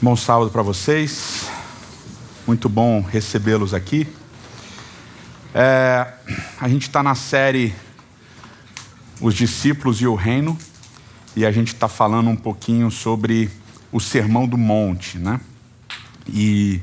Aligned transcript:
Bom 0.00 0.14
sábado 0.14 0.48
para 0.48 0.62
vocês. 0.62 1.50
Muito 2.46 2.68
bom 2.68 3.00
recebê-los 3.00 3.74
aqui. 3.74 4.06
É, 5.52 6.06
a 6.60 6.68
gente 6.68 6.82
está 6.82 7.02
na 7.02 7.16
série 7.16 7.74
Os 9.20 9.34
Discípulos 9.34 10.00
e 10.00 10.06
o 10.06 10.14
Reino 10.14 10.56
e 11.34 11.44
a 11.44 11.50
gente 11.50 11.74
está 11.74 11.88
falando 11.88 12.30
um 12.30 12.36
pouquinho 12.36 12.92
sobre 12.92 13.50
o 13.90 13.98
Sermão 13.98 14.46
do 14.46 14.56
Monte, 14.56 15.18
né? 15.18 15.40
E 16.28 16.80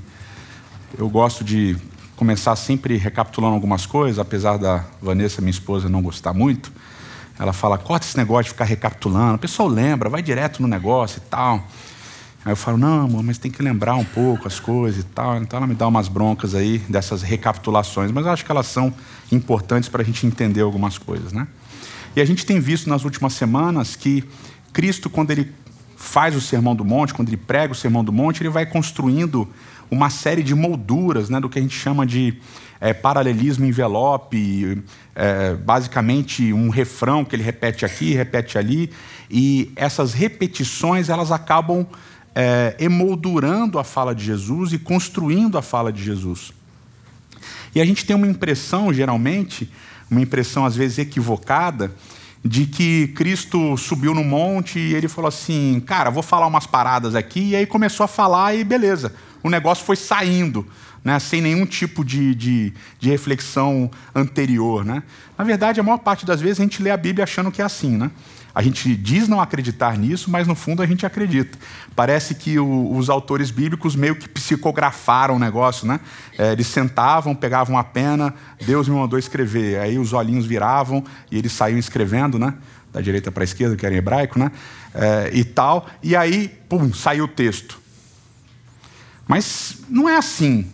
eu 0.97 1.07
gosto 1.07 1.41
de 1.41 1.77
começar 2.17 2.53
sempre 2.57 2.97
recapitulando 2.97 3.53
algumas 3.53 3.85
coisas, 3.85 4.19
apesar 4.19 4.57
da 4.57 4.83
Vanessa, 5.01 5.39
minha 5.39 5.51
esposa, 5.51 5.87
não 5.87 6.01
gostar 6.01 6.33
muito. 6.33 6.69
Ela 7.39 7.53
fala: 7.53 7.77
corta 7.77 8.05
esse 8.05 8.17
negócio 8.17 8.43
de 8.43 8.49
ficar 8.49 8.65
recapitulando. 8.65 9.35
O 9.35 9.39
pessoal 9.39 9.69
lembra, 9.69 10.09
vai 10.09 10.21
direto 10.21 10.61
no 10.61 10.67
negócio 10.67 11.19
e 11.25 11.29
tal. 11.29 11.65
Aí 12.45 12.51
eu 12.51 12.55
falo, 12.55 12.77
não, 12.77 13.05
amor, 13.05 13.23
mas 13.23 13.39
tem 13.39 13.49
que 13.49 13.63
lembrar 13.63 13.95
um 13.95 14.05
pouco 14.05 14.47
as 14.47 14.59
coisas 14.59 15.01
e 15.01 15.07
tal. 15.07 15.37
Então 15.37 15.57
ela 15.57 15.65
me 15.65 15.73
dá 15.73 15.87
umas 15.87 16.07
broncas 16.07 16.53
aí 16.53 16.77
dessas 16.87 17.23
recapitulações, 17.23 18.11
mas 18.11 18.23
eu 18.23 18.31
acho 18.31 18.45
que 18.45 18.51
elas 18.51 18.67
são 18.67 18.93
importantes 19.31 19.89
para 19.89 20.03
a 20.03 20.05
gente 20.05 20.27
entender 20.27 20.61
algumas 20.61 20.99
coisas, 20.99 21.33
né? 21.33 21.47
E 22.15 22.21
a 22.21 22.25
gente 22.25 22.45
tem 22.45 22.59
visto 22.59 22.87
nas 22.87 23.03
últimas 23.03 23.33
semanas 23.33 23.95
que 23.95 24.23
Cristo, 24.71 25.09
quando 25.09 25.31
ele 25.31 25.51
faz 25.97 26.35
o 26.35 26.41
Sermão 26.41 26.75
do 26.75 26.85
Monte, 26.85 27.15
quando 27.15 27.29
ele 27.29 27.37
prega 27.37 27.73
o 27.73 27.75
Sermão 27.75 28.03
do 28.03 28.13
Monte, 28.13 28.43
ele 28.43 28.49
vai 28.49 28.65
construindo 28.67 29.49
uma 29.89 30.11
série 30.11 30.43
de 30.43 30.53
molduras, 30.53 31.29
né, 31.29 31.39
do 31.39 31.49
que 31.49 31.57
a 31.57 31.61
gente 31.61 31.75
chama 31.75 32.05
de 32.05 32.39
é, 32.79 32.93
paralelismo 32.93 33.65
envelope, 33.65 34.83
é, 35.15 35.55
basicamente 35.55 36.53
um 36.53 36.69
refrão 36.69 37.25
que 37.25 37.35
ele 37.35 37.43
repete 37.43 37.85
aqui, 37.85 38.13
repete 38.13 38.57
ali, 38.57 38.91
e 39.29 39.71
essas 39.75 40.13
repetições 40.13 41.09
elas 41.09 41.31
acabam 41.31 41.87
é, 42.35 42.75
emoldurando 42.77 43.79
a 43.79 43.83
fala 43.83 44.13
de 44.13 44.25
Jesus 44.25 44.73
e 44.73 44.77
construindo 44.77 45.57
a 45.57 45.61
fala 45.61 45.91
de 45.91 46.03
Jesus. 46.03 46.51
E 47.73 47.79
a 47.79 47.85
gente 47.85 48.05
tem 48.05 48.15
uma 48.15 48.27
impressão, 48.27 48.93
geralmente, 48.93 49.71
uma 50.11 50.21
impressão 50.21 50.65
às 50.65 50.75
vezes 50.75 50.97
equivocada, 50.97 51.91
de 52.43 52.67
que 52.67 53.07
Cristo 53.09 53.75
subiu 53.75 54.13
no 54.13 54.23
monte 54.23 54.77
e 54.77 54.93
ele 54.93 55.07
falou 55.07 55.29
assim: 55.29 55.81
Cara, 55.85 56.11
vou 56.11 56.21
falar 56.21 56.45
umas 56.45 56.67
paradas 56.67 57.15
aqui, 57.15 57.49
e 57.49 57.55
aí 57.55 57.65
começou 57.65 58.03
a 58.03 58.07
falar 58.07 58.53
e 58.55 58.63
beleza, 58.63 59.13
o 59.41 59.49
negócio 59.49 59.85
foi 59.85 59.95
saindo. 59.95 60.65
Né, 61.03 61.19
sem 61.19 61.39
nenhum 61.39 61.67
tipo 61.67 62.03
de, 62.03 62.33
de, 62.33 62.73
de, 62.99 63.11
reflexão 63.11 63.91
anterior. 64.15 64.83
Né? 64.83 65.03
Na 65.37 65.43
verdade, 65.43 65.79
a 65.79 65.83
maior 65.83 65.99
parte 65.99 66.25
das 66.25 66.41
vezes 66.41 66.59
a 66.59 66.63
gente 66.63 66.81
lê 66.81 66.89
a 66.89 66.97
Bíblia 66.97 67.25
achando 67.25 67.51
que 67.51 67.61
é 67.61 67.65
assim. 67.65 67.95
Né? 67.95 68.09
A 68.55 68.61
gente 68.61 68.95
diz 68.95 69.27
não 69.27 69.41
acreditar 69.41 69.97
nisso, 69.97 70.31
mas 70.31 70.47
no 70.47 70.55
fundo 70.55 70.81
a 70.81 70.85
gente 70.85 71.05
acredita. 71.05 71.57
Parece 71.93 72.33
que 72.33 72.57
o, 72.57 72.95
os 72.95 73.09
autores 73.09 73.51
bíblicos 73.51 73.97
meio 73.97 74.15
que 74.15 74.29
psicografaram 74.29 75.35
o 75.35 75.39
negócio, 75.39 75.85
né? 75.85 75.99
É, 76.37 76.53
eles 76.53 76.67
sentavam, 76.67 77.35
pegavam 77.35 77.77
a 77.77 77.83
pena, 77.83 78.33
Deus 78.65 78.87
me 78.87 78.95
mandou 78.95 79.19
escrever. 79.19 79.81
Aí 79.81 79.99
os 79.99 80.13
olhinhos 80.13 80.45
viravam 80.45 81.03
e 81.29 81.37
eles 81.37 81.51
saíam 81.51 81.77
escrevendo, 81.77 82.39
né? 82.39 82.53
Da 82.93 83.01
direita 83.01 83.29
para 83.29 83.43
a 83.43 83.45
esquerda, 83.45 83.75
que 83.75 83.85
era 83.85 83.93
em 83.93 83.97
hebraico, 83.97 84.39
né? 84.39 84.49
É, 84.93 85.31
e 85.33 85.43
tal. 85.43 85.85
E 86.01 86.15
aí, 86.15 86.47
pum, 86.69 86.93
saiu 86.93 87.25
o 87.25 87.27
texto. 87.27 87.77
Mas 89.27 89.79
não 89.89 90.07
é 90.07 90.15
assim. 90.15 90.65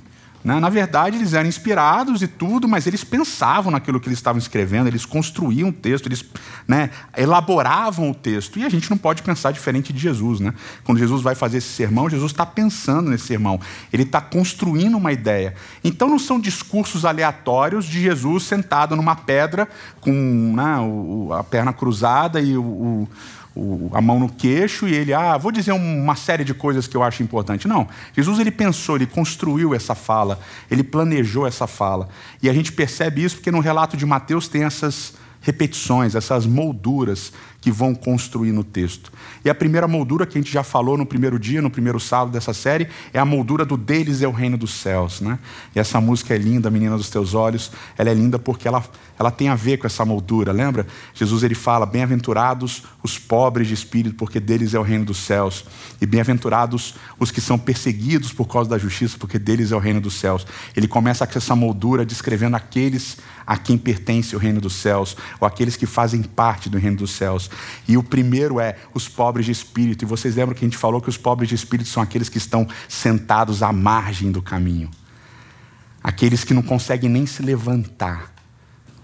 Né? 0.44 0.60
Na 0.60 0.70
verdade, 0.70 1.18
eles 1.18 1.34
eram 1.34 1.48
inspirados 1.48 2.22
e 2.22 2.28
tudo, 2.28 2.68
mas 2.68 2.88
eles 2.88 3.04
pensavam 3.04 3.72
naquilo 3.72 4.00
que 4.00 4.08
eles 4.08 4.18
estavam 4.18 4.40
escrevendo, 4.40 4.88
eles 4.88 5.06
construíam 5.06 5.70
o 5.70 5.74
texto, 5.74 6.08
eles 6.08 6.26
né, 6.68 6.90
elaboravam 7.16 8.10
o 8.10 8.16
texto. 8.16 8.58
E 8.58 8.66
a 8.66 8.70
gente 8.70 8.90
não 8.90 8.98
pode 8.98 9.22
pensar 9.22 9.52
diferente 9.52 9.94
de 9.94 10.00
Jesus. 10.00 10.40
Né? 10.40 10.54
Quando 10.84 10.98
Jesus 10.98 11.22
vai 11.22 11.36
fazer 11.36 11.58
esse 11.58 11.70
sermão, 11.70 12.10
Jesus 12.10 12.32
está 12.32 12.46
pensando 12.46 13.10
nesse 13.10 13.28
sermão, 13.28 13.60
ele 13.94 14.04
está 14.04 14.20
construindo 14.20 14.98
uma 14.98 15.12
ideia. 15.12 15.54
Então, 15.84 16.10
não 16.10 16.20
são 16.20 16.40
discursos 16.40 17.06
aleatórios 17.06 17.86
de 17.86 18.02
Jesus 18.02 18.44
sentado 18.44 18.96
numa 18.96 19.16
pedra 19.16 19.68
com 20.00 20.12
né, 20.56 21.38
a 21.38 21.44
perna 21.44 21.72
cruzada 21.72 22.42
e 22.42 22.58
o 22.58 23.08
o, 23.56 23.90
a 23.94 24.02
mão 24.02 24.20
no 24.20 24.30
queixo 24.30 24.88
e 24.88 24.94
ele, 24.94 25.14
ah, 25.14 25.38
vou 25.38 25.52
dizer 25.52 25.74
uma 25.74 26.16
série 26.16 26.44
de 26.44 26.54
coisas 26.54 26.88
que 26.88 26.96
eu 26.96 27.04
acho 27.04 27.22
importante. 27.22 27.68
Não. 27.68 27.88
Jesus 28.16 28.40
ele 28.40 28.52
pensou, 28.52 28.96
ele 28.96 29.06
construiu 29.06 29.74
essa 29.74 29.94
fala, 29.96 30.40
ele 30.70 30.84
planejou 30.84 31.46
essa 31.46 31.68
fala. 31.68 32.08
E 32.42 32.50
a 32.50 32.54
gente 32.54 32.72
percebe 32.72 33.24
isso 33.24 33.36
porque 33.36 33.52
no 33.52 33.60
relato 33.60 33.98
de 33.98 34.06
Mateus 34.06 34.48
tem 34.48 34.64
essas 34.64 35.14
repetições, 35.42 36.16
essas 36.16 36.46
molduras 36.46 37.34
que 37.62 37.72
vão 37.72 37.94
construir 37.94 38.52
no 38.52 38.64
texto. 38.64 39.14
E 39.46 39.50
a 39.50 39.56
primeira 39.56 39.88
moldura 39.88 40.26
que 40.26 40.36
a 40.36 40.42
gente 40.42 40.52
já 40.52 40.64
falou 40.64 40.98
no 40.98 41.06
primeiro 41.06 41.38
dia, 41.38 41.62
no 41.62 41.70
primeiro 41.70 42.00
sábado 42.00 42.32
dessa 42.32 42.54
série, 42.54 42.88
é 43.14 43.20
a 43.20 43.24
moldura 43.24 43.64
do 43.64 43.78
deles 43.78 44.24
é 44.24 44.28
o 44.28 44.32
reino 44.32 44.58
dos 44.58 44.74
céus. 44.74 45.22
Né? 45.22 45.38
E 45.76 45.80
essa 45.80 46.02
música 46.02 46.34
é 46.34 46.38
linda, 46.40 46.72
Menina 46.72 46.98
dos 46.98 47.12
Teus 47.12 47.36
Olhos, 47.36 47.72
ela 47.96 48.10
é 48.10 48.14
linda 48.16 48.40
porque 48.40 48.68
ela, 48.68 48.84
ela 49.18 49.30
tem 49.30 49.48
a 49.48 49.56
ver 49.56 49.78
com 49.78 49.86
essa 49.86 50.04
moldura, 50.04 50.52
lembra? 50.52 50.88
Jesus 51.14 51.44
ele 51.44 51.54
fala, 51.54 51.86
bem-aventurados 51.86 52.84
os 53.04 53.20
pobres 53.20 53.68
de 53.68 53.76
espírito, 53.76 54.16
porque 54.16 54.40
deles 54.40 54.74
é 54.74 54.80
o 54.80 54.84
reino 54.84 55.06
dos 55.06 55.18
céus. 55.18 55.64
E 56.02 56.06
bem-aventurados 56.08 56.96
os 57.20 57.30
que 57.30 57.40
são 57.40 57.60
perseguidos 57.60 58.34
por 58.34 58.48
causa 58.48 58.72
da 58.72 58.78
justiça, 58.80 59.18
porque 59.20 59.38
deles 59.38 59.72
é 59.72 59.76
o 59.76 59.80
reino 59.80 60.02
dos 60.02 60.16
céus. 60.16 60.48
Ele 60.76 60.88
começa 60.88 61.28
com 61.28 61.38
essa 61.38 61.56
moldura 61.56 62.04
descrevendo 62.04 62.56
aqueles 62.56 63.18
a 63.46 63.58
quem 63.58 63.78
pertence 63.78 64.36
o 64.36 64.40
reino 64.40 64.62
dos 64.62 64.74
céus, 64.74 65.18
ou 65.40 65.48
aqueles 65.48 65.76
que 65.76 65.86
fazem 65.86 66.24
parte 66.24 66.70
do 66.70 66.78
reino 66.78 66.98
dos 66.98 67.12
céus. 67.12 67.51
E 67.88 67.98
o 67.98 68.04
primeiro 68.04 68.60
é 68.60 68.76
os 68.94 69.08
pobres 69.08 69.46
de 69.46 69.52
espírito. 69.52 70.04
E 70.04 70.06
vocês 70.06 70.36
lembram 70.36 70.56
que 70.56 70.64
a 70.66 70.68
gente 70.68 70.78
falou 70.78 71.02
que 71.02 71.10
os 71.10 71.18
pobres 71.18 71.50
de 71.50 71.56
espírito 71.56 71.90
são 71.90 72.02
aqueles 72.02 72.30
que 72.30 72.38
estão 72.38 72.68
sentados 72.88 73.64
à 73.64 73.72
margem 73.72 74.32
do 74.32 74.42
caminho. 74.42 74.90
Aqueles 76.04 76.44
que 76.44 76.54
não 76.54 76.62
conseguem 76.62 77.10
nem 77.10 77.26
se 77.26 77.42
levantar. 77.42 78.34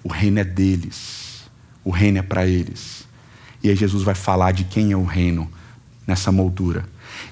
O 0.04 0.10
reino 0.10 0.40
é 0.40 0.44
deles. 0.44 1.44
O 1.84 1.92
reino 1.92 2.18
é 2.18 2.22
para 2.22 2.46
eles. 2.46 3.08
E 3.64 3.70
aí 3.70 3.76
Jesus 3.76 4.04
vai 4.04 4.16
falar 4.16 4.52
de 4.52 4.64
quem 4.64 4.92
é 4.92 4.98
o 4.98 5.04
reino 5.04 5.50
nessa 6.06 6.32
moldura. 6.32 6.86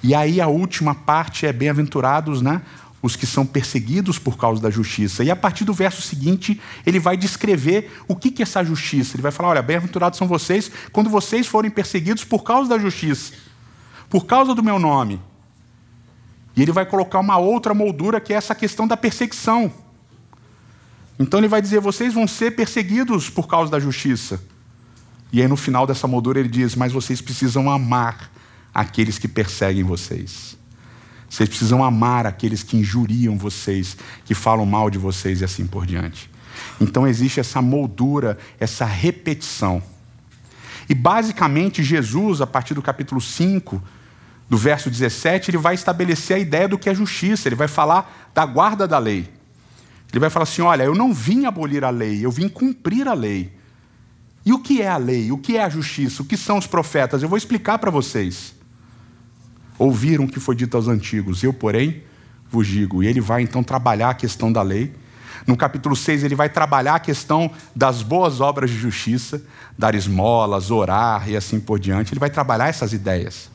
E 0.04 0.14
aí 0.14 0.42
a 0.42 0.48
última 0.48 0.94
parte 0.94 1.46
é 1.46 1.54
bem-aventurados, 1.54 2.42
né? 2.42 2.62
Os 3.06 3.16
que 3.16 3.28
são 3.28 3.46
perseguidos 3.46 4.18
por 4.18 4.36
causa 4.36 4.60
da 4.60 4.72
justiça. 4.72 5.24
E 5.24 5.30
a 5.30 5.36
partir 5.36 5.64
do 5.64 5.76
verso 5.76 6.02
seguinte, 6.02 6.60
ele 6.84 7.00
vai 7.00 7.16
descrever 7.16 7.92
o 8.08 8.16
que 8.16 8.34
é 8.40 8.42
essa 8.42 8.64
justiça. 8.64 9.16
Ele 9.16 9.22
vai 9.22 9.32
falar: 9.32 9.50
olha, 9.50 9.62
bem-aventurados 9.62 10.18
são 10.18 10.28
vocês 10.28 10.72
quando 10.92 11.08
vocês 11.08 11.46
forem 11.46 11.70
perseguidos 11.70 12.24
por 12.24 12.44
causa 12.44 12.68
da 12.68 12.80
justiça, 12.80 13.34
por 14.10 14.26
causa 14.26 14.56
do 14.56 14.64
meu 14.64 14.80
nome. 14.80 15.22
E 16.56 16.64
ele 16.64 16.72
vai 16.72 16.84
colocar 16.84 17.20
uma 17.20 17.38
outra 17.38 17.76
moldura 17.76 18.20
que 18.20 18.34
é 18.34 18.38
essa 18.38 18.56
questão 18.56 18.88
da 18.88 18.98
perseguição. 18.98 19.72
Então 21.20 21.40
ele 21.40 21.48
vai 21.48 21.62
dizer: 21.62 21.80
vocês 21.80 22.12
vão 22.12 22.28
ser 22.28 22.56
perseguidos 22.56 23.30
por 23.30 23.48
causa 23.48 23.72
da 23.72 23.80
justiça. 23.80 24.42
E 25.32 25.44
aí 25.44 25.48
no 25.48 25.56
final 25.56 25.86
dessa 25.86 26.08
moldura 26.08 26.40
ele 26.40 26.50
diz: 26.50 26.74
mas 26.74 26.92
vocês 26.92 27.22
precisam 27.22 27.70
amar 27.70 28.32
aqueles 28.74 29.20
que 29.20 29.28
perseguem 29.28 29.84
vocês. 29.84 30.58
Vocês 31.30 31.50
precisam 31.50 31.84
amar 31.84 32.26
aqueles 32.26 32.64
que 32.64 32.78
injuriam 32.78 33.38
vocês, 33.38 33.98
que 34.24 34.34
falam 34.34 34.66
mal 34.66 34.90
de 34.90 34.98
vocês 34.98 35.42
e 35.42 35.46
assim 35.46 35.66
por 35.66 35.86
diante. 35.86 36.30
Então 36.80 37.08
existe 37.08 37.40
essa 37.40 37.62
moldura, 37.62 38.38
essa 38.60 38.86
repetição. 38.86 39.82
E 40.88 40.94
basicamente 40.94 41.84
Jesus, 41.84 42.42
a 42.42 42.48
partir 42.48 42.74
do 42.74 42.82
capítulo 42.82 43.20
5, 43.20 43.82
do 44.50 44.58
verso 44.58 44.90
17, 44.90 45.52
ele 45.52 45.58
vai 45.58 45.74
estabelecer 45.74 46.38
a 46.38 46.40
ideia 46.40 46.68
do 46.68 46.78
que 46.78 46.90
é 46.90 46.96
justiça, 46.96 47.48
ele 47.48 47.56
vai 47.56 47.68
falar 47.68 48.30
da 48.34 48.46
guarda 48.46 48.88
da 48.88 49.00
lei. 49.00 49.28
Ele 50.12 50.20
vai 50.20 50.30
falar 50.30 50.44
assim: 50.44 50.62
olha, 50.62 50.84
eu 50.84 50.96
não 50.96 51.14
vim 51.14 51.46
abolir 51.46 51.84
a 51.84 51.90
lei, 51.90 52.24
eu 52.24 52.32
vim 52.32 52.48
cumprir 52.48 53.08
a 53.08 53.14
lei. 53.14 53.52
E 54.46 54.54
o 54.54 54.60
que 54.60 54.82
é 54.82 54.88
a 54.88 54.98
lei? 54.98 55.32
O 55.32 55.38
que 55.38 55.58
é 55.58 55.64
a 55.64 55.70
justiça? 55.70 56.22
O 56.22 56.26
que 56.26 56.38
são 56.38 56.58
os 56.58 56.68
profetas? 56.68 57.24
Eu 57.24 57.28
vou 57.28 57.38
explicar 57.38 57.80
para 57.80 57.90
vocês 57.90 58.55
ouviram 59.78 60.26
o 60.26 60.28
que 60.28 60.40
foi 60.40 60.56
dito 60.56 60.76
aos 60.78 60.88
antigos. 60.88 61.44
Eu, 61.44 61.54
porém, 61.54 62.04
vos 62.50 62.68
digo. 62.68 63.04
E 63.04 63.08
ele 63.08 63.22
vai 63.22 63.42
então 63.42 63.64
trabalhar 63.64 64.12
a 64.12 64.14
questão 64.14 64.52
da 64.52 64.62
lei. 64.62 64.94
No 65.46 65.56
capítulo 65.56 65.96
6, 65.96 66.24
ele 66.24 66.36
vai 66.36 66.50
trabalhar 66.50 66.96
a 66.96 67.00
questão 67.00 67.52
das 67.76 68.02
boas 68.02 68.40
obras 68.40 68.70
de 68.70 68.78
justiça, 68.78 69.44
dar 69.78 69.94
esmolas, 69.94 70.72
orar 70.72 71.30
e 71.30 71.36
assim 71.36 71.60
por 71.60 71.80
diante. 71.80 72.14
Ele 72.14 72.20
vai 72.20 72.30
trabalhar 72.30 72.68
essas 72.68 72.94
ideias. 72.94 73.50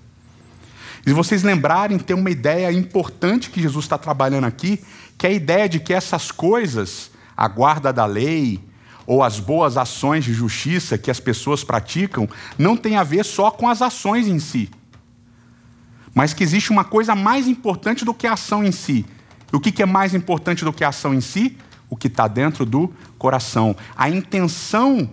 E 1.06 1.12
vocês 1.12 1.43
lembrarem, 1.43 1.99
tem 1.99 2.15
uma 2.15 2.31
ideia 2.31 2.71
importante 2.71 3.50
que 3.50 3.62
Jesus 3.62 3.87
está 3.87 3.97
trabalhando 3.97 4.45
aqui, 4.45 4.81
que 5.17 5.27
é 5.27 5.31
a 5.31 5.33
ideia 5.33 5.69
de 5.69 5.81
que 5.81 5.95
essas 5.95 6.31
coisas, 6.31 7.11
a 7.35 7.49
guarda 7.49 7.93
da 7.93 8.05
lei, 8.05 8.61
ou 9.06 9.23
as 9.23 9.41
boas 9.41 9.77
ações 9.79 10.25
de 10.25 10.33
justiça 10.33 10.99
que 10.99 11.11
as 11.11 11.19
pessoas 11.19 11.65
praticam, 11.65 12.29
não 12.59 12.77
tem 12.77 12.97
a 12.97 13.03
ver 13.03 13.25
só 13.25 13.50
com 13.50 13.67
as 13.67 13.81
ações 13.81 14.29
em 14.29 14.39
si 14.39 14.71
mas 16.15 16.35
que 16.35 16.43
existe 16.43 16.71
uma 16.71 16.85
coisa 16.85 17.15
mais 17.15 17.47
importante 17.47 18.05
do 18.05 18.15
que 18.15 18.27
a 18.27 18.33
ação 18.33 18.65
em 18.65 18.73
si. 18.73 19.07
E 19.53 19.57
o 19.57 19.61
que 19.61 19.83
é 19.83 19.87
mais 19.87 20.15
importante 20.15 20.65
do 20.65 20.73
que 20.73 20.85
a 20.85 20.89
ação 20.89 21.15
em 21.15 21.21
si? 21.21 21.57
O 21.89 21.97
que 21.97 22.07
está 22.07 22.29
dentro 22.29 22.65
do 22.65 22.93
coração. 23.19 23.77
A 23.97 24.09
intenção 24.09 25.11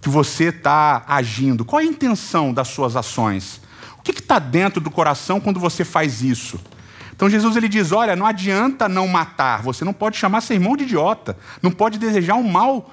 que 0.00 0.08
você 0.08 0.44
está 0.44 1.04
agindo. 1.06 1.64
Qual 1.64 1.80
é 1.80 1.84
a 1.84 1.86
intenção 1.86 2.52
das 2.52 2.68
suas 2.68 2.96
ações? 2.96 3.60
O 3.98 4.02
que 4.02 4.12
está 4.12 4.38
dentro 4.38 4.80
do 4.80 4.90
coração 4.90 5.40
quando 5.40 5.58
você 5.58 5.84
faz 5.84 6.22
isso? 6.22 6.60
Então 7.12 7.30
Jesus 7.30 7.56
ele 7.56 7.68
diz: 7.68 7.90
olha, 7.92 8.14
não 8.14 8.26
adianta 8.26 8.88
não 8.88 9.08
matar, 9.08 9.62
você 9.62 9.84
não 9.84 9.92
pode 9.92 10.16
chamar 10.16 10.42
seu 10.42 10.54
irmão 10.54 10.76
de 10.76 10.84
idiota, 10.84 11.36
não 11.62 11.70
pode 11.70 11.98
desejar 11.98 12.34
um 12.34 12.48
mal 12.48 12.90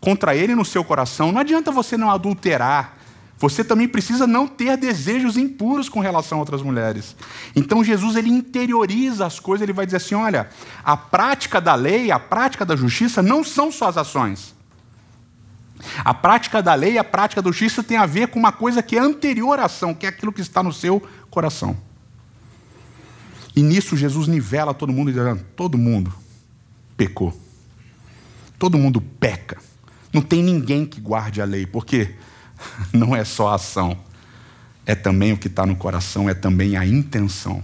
contra 0.00 0.34
ele 0.34 0.54
no 0.54 0.64
seu 0.64 0.82
coração, 0.82 1.30
não 1.30 1.40
adianta 1.40 1.70
você 1.70 1.96
não 1.96 2.10
adulterar, 2.10 2.96
você 3.42 3.64
também 3.64 3.88
precisa 3.88 4.24
não 4.24 4.46
ter 4.46 4.76
desejos 4.76 5.36
impuros 5.36 5.88
com 5.88 5.98
relação 5.98 6.38
a 6.38 6.40
outras 6.42 6.62
mulheres. 6.62 7.16
Então 7.56 7.82
Jesus 7.82 8.14
ele 8.14 8.30
interioriza 8.30 9.26
as 9.26 9.40
coisas, 9.40 9.62
ele 9.62 9.72
vai 9.72 9.84
dizer 9.84 9.96
assim: 9.96 10.14
olha, 10.14 10.48
a 10.84 10.96
prática 10.96 11.60
da 11.60 11.74
lei, 11.74 12.12
a 12.12 12.20
prática 12.20 12.64
da 12.64 12.76
justiça 12.76 13.20
não 13.20 13.42
são 13.42 13.72
só 13.72 13.88
as 13.88 13.96
ações. 13.96 14.54
A 16.04 16.14
prática 16.14 16.62
da 16.62 16.72
lei, 16.72 16.96
a 16.98 17.02
prática 17.02 17.42
da 17.42 17.50
justiça 17.50 17.82
tem 17.82 17.96
a 17.96 18.06
ver 18.06 18.28
com 18.28 18.38
uma 18.38 18.52
coisa 18.52 18.80
que 18.80 18.96
é 18.96 19.00
anterior 19.00 19.58
à 19.58 19.64
ação, 19.64 19.92
que 19.92 20.06
é 20.06 20.08
aquilo 20.08 20.32
que 20.32 20.40
está 20.40 20.62
no 20.62 20.72
seu 20.72 21.02
coração. 21.28 21.76
E 23.56 23.60
nisso 23.60 23.96
Jesus 23.96 24.28
nivela 24.28 24.72
todo 24.72 24.92
mundo, 24.92 25.10
dizendo: 25.10 25.44
todo 25.56 25.76
mundo 25.76 26.14
pecou. 26.96 27.36
Todo 28.56 28.78
mundo 28.78 29.00
peca. 29.00 29.58
Não 30.12 30.22
tem 30.22 30.44
ninguém 30.44 30.86
que 30.86 31.00
guarde 31.00 31.42
a 31.42 31.44
lei, 31.44 31.66
porque 31.66 32.14
não 32.92 33.14
é 33.14 33.24
só 33.24 33.48
a 33.48 33.54
ação, 33.54 33.96
é 34.84 34.94
também 34.94 35.32
o 35.32 35.38
que 35.38 35.48
está 35.48 35.64
no 35.64 35.76
coração, 35.76 36.28
é 36.28 36.34
também 36.34 36.76
a 36.76 36.86
intenção. 36.86 37.62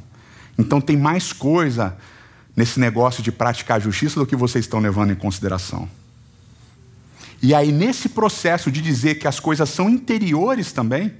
Então 0.58 0.80
tem 0.80 0.96
mais 0.96 1.32
coisa 1.32 1.96
nesse 2.56 2.80
negócio 2.80 3.22
de 3.22 3.30
praticar 3.30 3.80
justiça 3.80 4.18
do 4.18 4.26
que 4.26 4.34
vocês 4.34 4.64
estão 4.64 4.80
levando 4.80 5.12
em 5.12 5.16
consideração. 5.16 5.88
E 7.40 7.54
aí, 7.54 7.70
nesse 7.70 8.08
processo 8.08 8.70
de 8.70 8.82
dizer 8.82 9.16
que 9.16 9.28
as 9.28 9.38
coisas 9.38 9.68
são 9.68 9.88
interiores 9.88 10.72
também, 10.72 11.12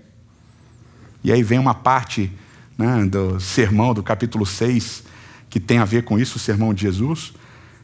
e 1.23 1.33
aí 1.33 1.43
vem 1.43 1.59
uma 1.59 1.75
parte 1.75 2.33
né, 2.77 3.05
do 3.05 3.39
sermão 3.39 3.95
do 3.95 4.03
capítulo 4.03 4.45
6, 4.45 5.05
que 5.49 5.61
tem 5.61 5.79
a 5.79 5.85
ver 5.85 6.03
com 6.03 6.19
isso, 6.19 6.37
o 6.37 6.41
sermão 6.41 6.75
de 6.75 6.83
Jesus, 6.83 7.33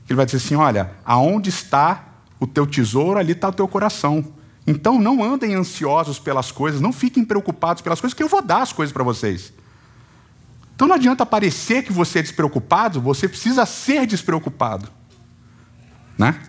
que 0.04 0.12
ele 0.12 0.16
vai 0.16 0.26
dizer 0.26 0.38
assim: 0.38 0.56
olha, 0.56 0.90
aonde 1.04 1.48
está 1.48 2.08
o 2.40 2.46
teu 2.46 2.66
tesouro, 2.66 3.18
ali 3.18 3.32
está 3.32 3.48
o 3.48 3.52
teu 3.52 3.68
coração. 3.68 4.24
Então 4.66 4.98
não 4.98 5.22
andem 5.22 5.54
ansiosos 5.54 6.18
pelas 6.18 6.50
coisas, 6.50 6.80
não 6.80 6.92
fiquem 6.92 7.24
preocupados 7.24 7.82
pelas 7.82 8.00
coisas, 8.00 8.14
que 8.14 8.22
eu 8.22 8.28
vou 8.28 8.40
dar 8.40 8.62
as 8.62 8.72
coisas 8.72 8.92
para 8.92 9.04
vocês. 9.04 9.52
Então 10.74 10.88
não 10.88 10.94
adianta 10.94 11.26
parecer 11.26 11.84
que 11.84 11.92
você 11.92 12.20
é 12.20 12.22
despreocupado, 12.22 13.00
você 13.00 13.28
precisa 13.28 13.66
ser 13.66 14.06
despreocupado. 14.06 14.88
Né? 16.16 16.40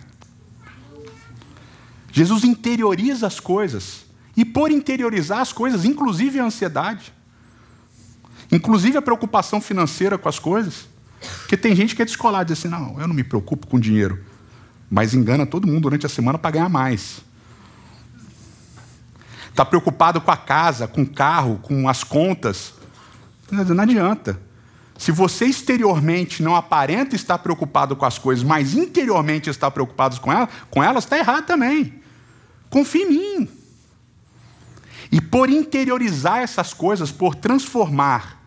Jesus 2.10 2.44
interioriza 2.44 3.26
as 3.26 3.38
coisas. 3.38 4.06
E 4.36 4.44
por 4.44 4.70
interiorizar 4.70 5.40
as 5.40 5.52
coisas, 5.52 5.84
inclusive 5.84 6.38
a 6.40 6.44
ansiedade, 6.44 7.12
inclusive 8.50 8.96
a 8.96 9.02
preocupação 9.02 9.60
financeira 9.60 10.18
com 10.18 10.28
as 10.28 10.38
coisas. 10.38 10.88
Porque 11.38 11.56
tem 11.56 11.74
gente 11.74 11.94
que 11.94 12.02
é 12.02 12.04
descolada, 12.04 12.44
diz 12.44 12.58
assim: 12.58 12.68
não, 12.68 13.00
eu 13.00 13.06
não 13.08 13.14
me 13.14 13.24
preocupo 13.24 13.66
com 13.66 13.78
dinheiro. 13.78 14.22
Mas 14.90 15.14
engana 15.14 15.46
todo 15.46 15.66
mundo 15.66 15.82
durante 15.82 16.06
a 16.06 16.08
semana 16.08 16.38
para 16.38 16.50
ganhar 16.52 16.68
mais 16.68 17.25
está 19.56 19.64
preocupado 19.64 20.20
com 20.20 20.30
a 20.30 20.36
casa, 20.36 20.86
com 20.86 21.00
o 21.00 21.06
carro, 21.06 21.58
com 21.62 21.88
as 21.88 22.04
contas. 22.04 22.74
Não 23.50 23.82
adianta. 23.82 24.38
Se 24.98 25.10
você 25.10 25.46
exteriormente 25.46 26.42
não 26.42 26.54
aparenta 26.54 27.16
estar 27.16 27.38
preocupado 27.38 27.96
com 27.96 28.04
as 28.04 28.18
coisas, 28.18 28.44
mas 28.44 28.74
interiormente 28.74 29.48
está 29.48 29.70
preocupado 29.70 30.20
com, 30.20 30.30
com 30.70 30.84
elas, 30.84 31.04
está 31.04 31.16
errado 31.16 31.46
também. 31.46 32.02
Confie 32.68 33.02
em 33.02 33.08
mim. 33.08 33.48
E 35.10 35.22
por 35.22 35.48
interiorizar 35.48 36.42
essas 36.42 36.74
coisas, 36.74 37.10
por 37.10 37.34
transformar 37.34 38.42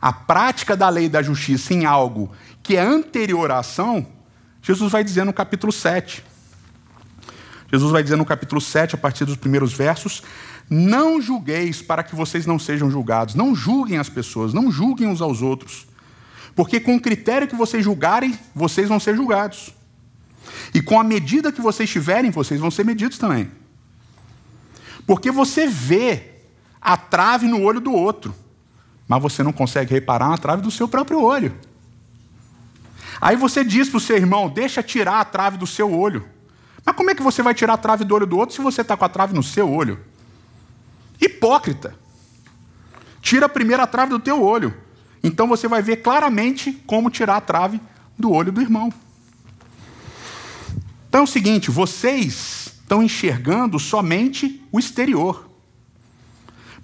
a 0.00 0.12
prática 0.12 0.76
da 0.76 0.88
lei 0.88 1.08
da 1.08 1.22
justiça 1.22 1.72
em 1.72 1.84
algo 1.84 2.32
que 2.64 2.76
é 2.76 2.80
anterior 2.80 3.52
à 3.52 3.60
ação, 3.60 4.04
Jesus 4.60 4.90
vai 4.90 5.04
dizer 5.04 5.24
no 5.24 5.32
capítulo 5.32 5.72
7. 5.72 6.24
Jesus 7.70 7.92
vai 7.92 8.02
dizer 8.02 8.16
no 8.16 8.24
capítulo 8.24 8.60
7, 8.60 8.94
a 8.94 8.98
partir 8.98 9.24
dos 9.24 9.36
primeiros 9.36 9.72
versos: 9.72 10.22
Não 10.70 11.20
julgueis 11.20 11.80
para 11.80 12.02
que 12.02 12.14
vocês 12.14 12.44
não 12.44 12.58
sejam 12.58 12.90
julgados. 12.90 13.34
Não 13.34 13.54
julguem 13.54 13.98
as 13.98 14.08
pessoas, 14.08 14.52
não 14.52 14.70
julguem 14.70 15.08
uns 15.08 15.22
aos 15.22 15.40
outros. 15.40 15.86
Porque 16.54 16.80
com 16.80 16.96
o 16.96 17.00
critério 17.00 17.48
que 17.48 17.56
vocês 17.56 17.84
julgarem, 17.84 18.38
vocês 18.54 18.88
vão 18.88 19.00
ser 19.00 19.16
julgados. 19.16 19.72
E 20.74 20.82
com 20.82 20.98
a 20.98 21.04
medida 21.04 21.52
que 21.52 21.60
vocês 21.60 21.88
tiverem, 21.88 22.30
vocês 22.30 22.60
vão 22.60 22.70
ser 22.70 22.84
medidos 22.84 23.16
também. 23.16 23.50
Porque 25.06 25.30
você 25.30 25.66
vê 25.66 26.32
a 26.80 26.96
trave 26.96 27.46
no 27.46 27.62
olho 27.62 27.80
do 27.80 27.92
outro, 27.92 28.34
mas 29.06 29.22
você 29.22 29.42
não 29.42 29.52
consegue 29.52 29.92
reparar 29.94 30.28
na 30.28 30.36
trave 30.36 30.60
do 30.60 30.70
seu 30.70 30.86
próprio 30.86 31.22
olho. 31.22 31.54
Aí 33.20 33.36
você 33.36 33.64
diz 33.64 33.88
para 33.88 33.96
o 33.96 34.00
seu 34.00 34.16
irmão: 34.16 34.50
deixa 34.50 34.82
tirar 34.82 35.20
a 35.20 35.24
trave 35.24 35.56
do 35.56 35.66
seu 35.66 35.92
olho. 35.92 36.26
Mas 36.84 36.94
como 36.94 37.10
é 37.10 37.14
que 37.14 37.22
você 37.22 37.42
vai 37.42 37.54
tirar 37.54 37.74
a 37.74 37.78
trave 37.78 38.04
do 38.04 38.14
olho 38.14 38.26
do 38.26 38.36
outro 38.36 38.54
se 38.54 38.62
você 38.62 38.82
está 38.82 38.96
com 38.96 39.04
a 39.04 39.08
trave 39.08 39.34
no 39.34 39.42
seu 39.42 39.70
olho? 39.70 39.98
Hipócrita. 41.20 41.94
Tira 43.20 43.46
a 43.46 43.86
trave 43.86 44.10
do 44.10 44.18
teu 44.18 44.42
olho. 44.42 44.74
Então 45.22 45.48
você 45.48 45.66
vai 45.66 45.82
ver 45.82 45.96
claramente 45.96 46.72
como 46.86 47.10
tirar 47.10 47.36
a 47.36 47.40
trave 47.40 47.80
do 48.18 48.30
olho 48.30 48.52
do 48.52 48.60
irmão. 48.60 48.92
Então 51.08 51.22
é 51.22 51.24
o 51.24 51.26
seguinte: 51.26 51.70
vocês 51.70 52.72
estão 52.80 53.02
enxergando 53.02 53.78
somente 53.78 54.62
o 54.72 54.78
exterior. 54.78 55.48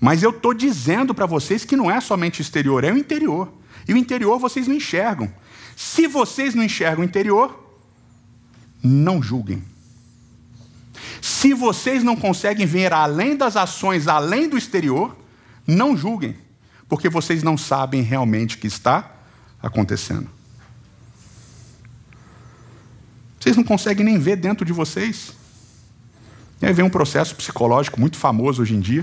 Mas 0.01 0.23
eu 0.23 0.31
estou 0.31 0.53
dizendo 0.53 1.15
para 1.15 1.25
vocês 1.25 1.65
que 1.65 1.77
não 1.77 1.91
é 1.91 2.01
somente 2.01 2.41
o 2.41 2.43
exterior, 2.43 2.85
é 2.85 2.93
o 2.93 2.99
interior. 2.99 3.53
E 3.89 3.95
o 3.95 3.97
interior 3.97 4.39
vocês 4.39 4.67
não 4.67 4.75
enxergam. 4.75 5.33
Se 5.77 6.07
vocês 6.07 6.55
não 6.55 6.63
enxergam 6.63 7.03
o 7.03 7.05
interior, 7.05 7.79
não 8.83 9.23
julguem. 9.23 9.63
Se 11.25 11.55
vocês 11.55 12.05
não 12.05 12.15
conseguem 12.15 12.67
ver 12.67 12.93
além 12.93 13.35
das 13.35 13.56
ações, 13.56 14.09
além 14.09 14.47
do 14.47 14.59
exterior, 14.59 15.17
não 15.67 15.97
julguem, 15.97 16.37
porque 16.87 17.09
vocês 17.09 17.43
não 17.43 17.56
sabem 17.56 18.03
realmente 18.03 18.56
o 18.56 18.59
que 18.59 18.67
está 18.67 19.11
acontecendo. 19.62 20.29
Vocês 23.41 23.56
não 23.56 23.65
conseguem 23.65 24.05
nem 24.05 24.19
ver 24.19 24.37
dentro 24.37 24.67
de 24.67 24.73
vocês. 24.75 25.32
E 26.61 26.67
aí 26.67 26.75
vem 26.75 26.85
um 26.85 26.91
processo 26.91 27.35
psicológico 27.35 27.99
muito 27.99 28.19
famoso 28.19 28.61
hoje 28.61 28.75
em 28.75 28.81
dia, 28.81 29.03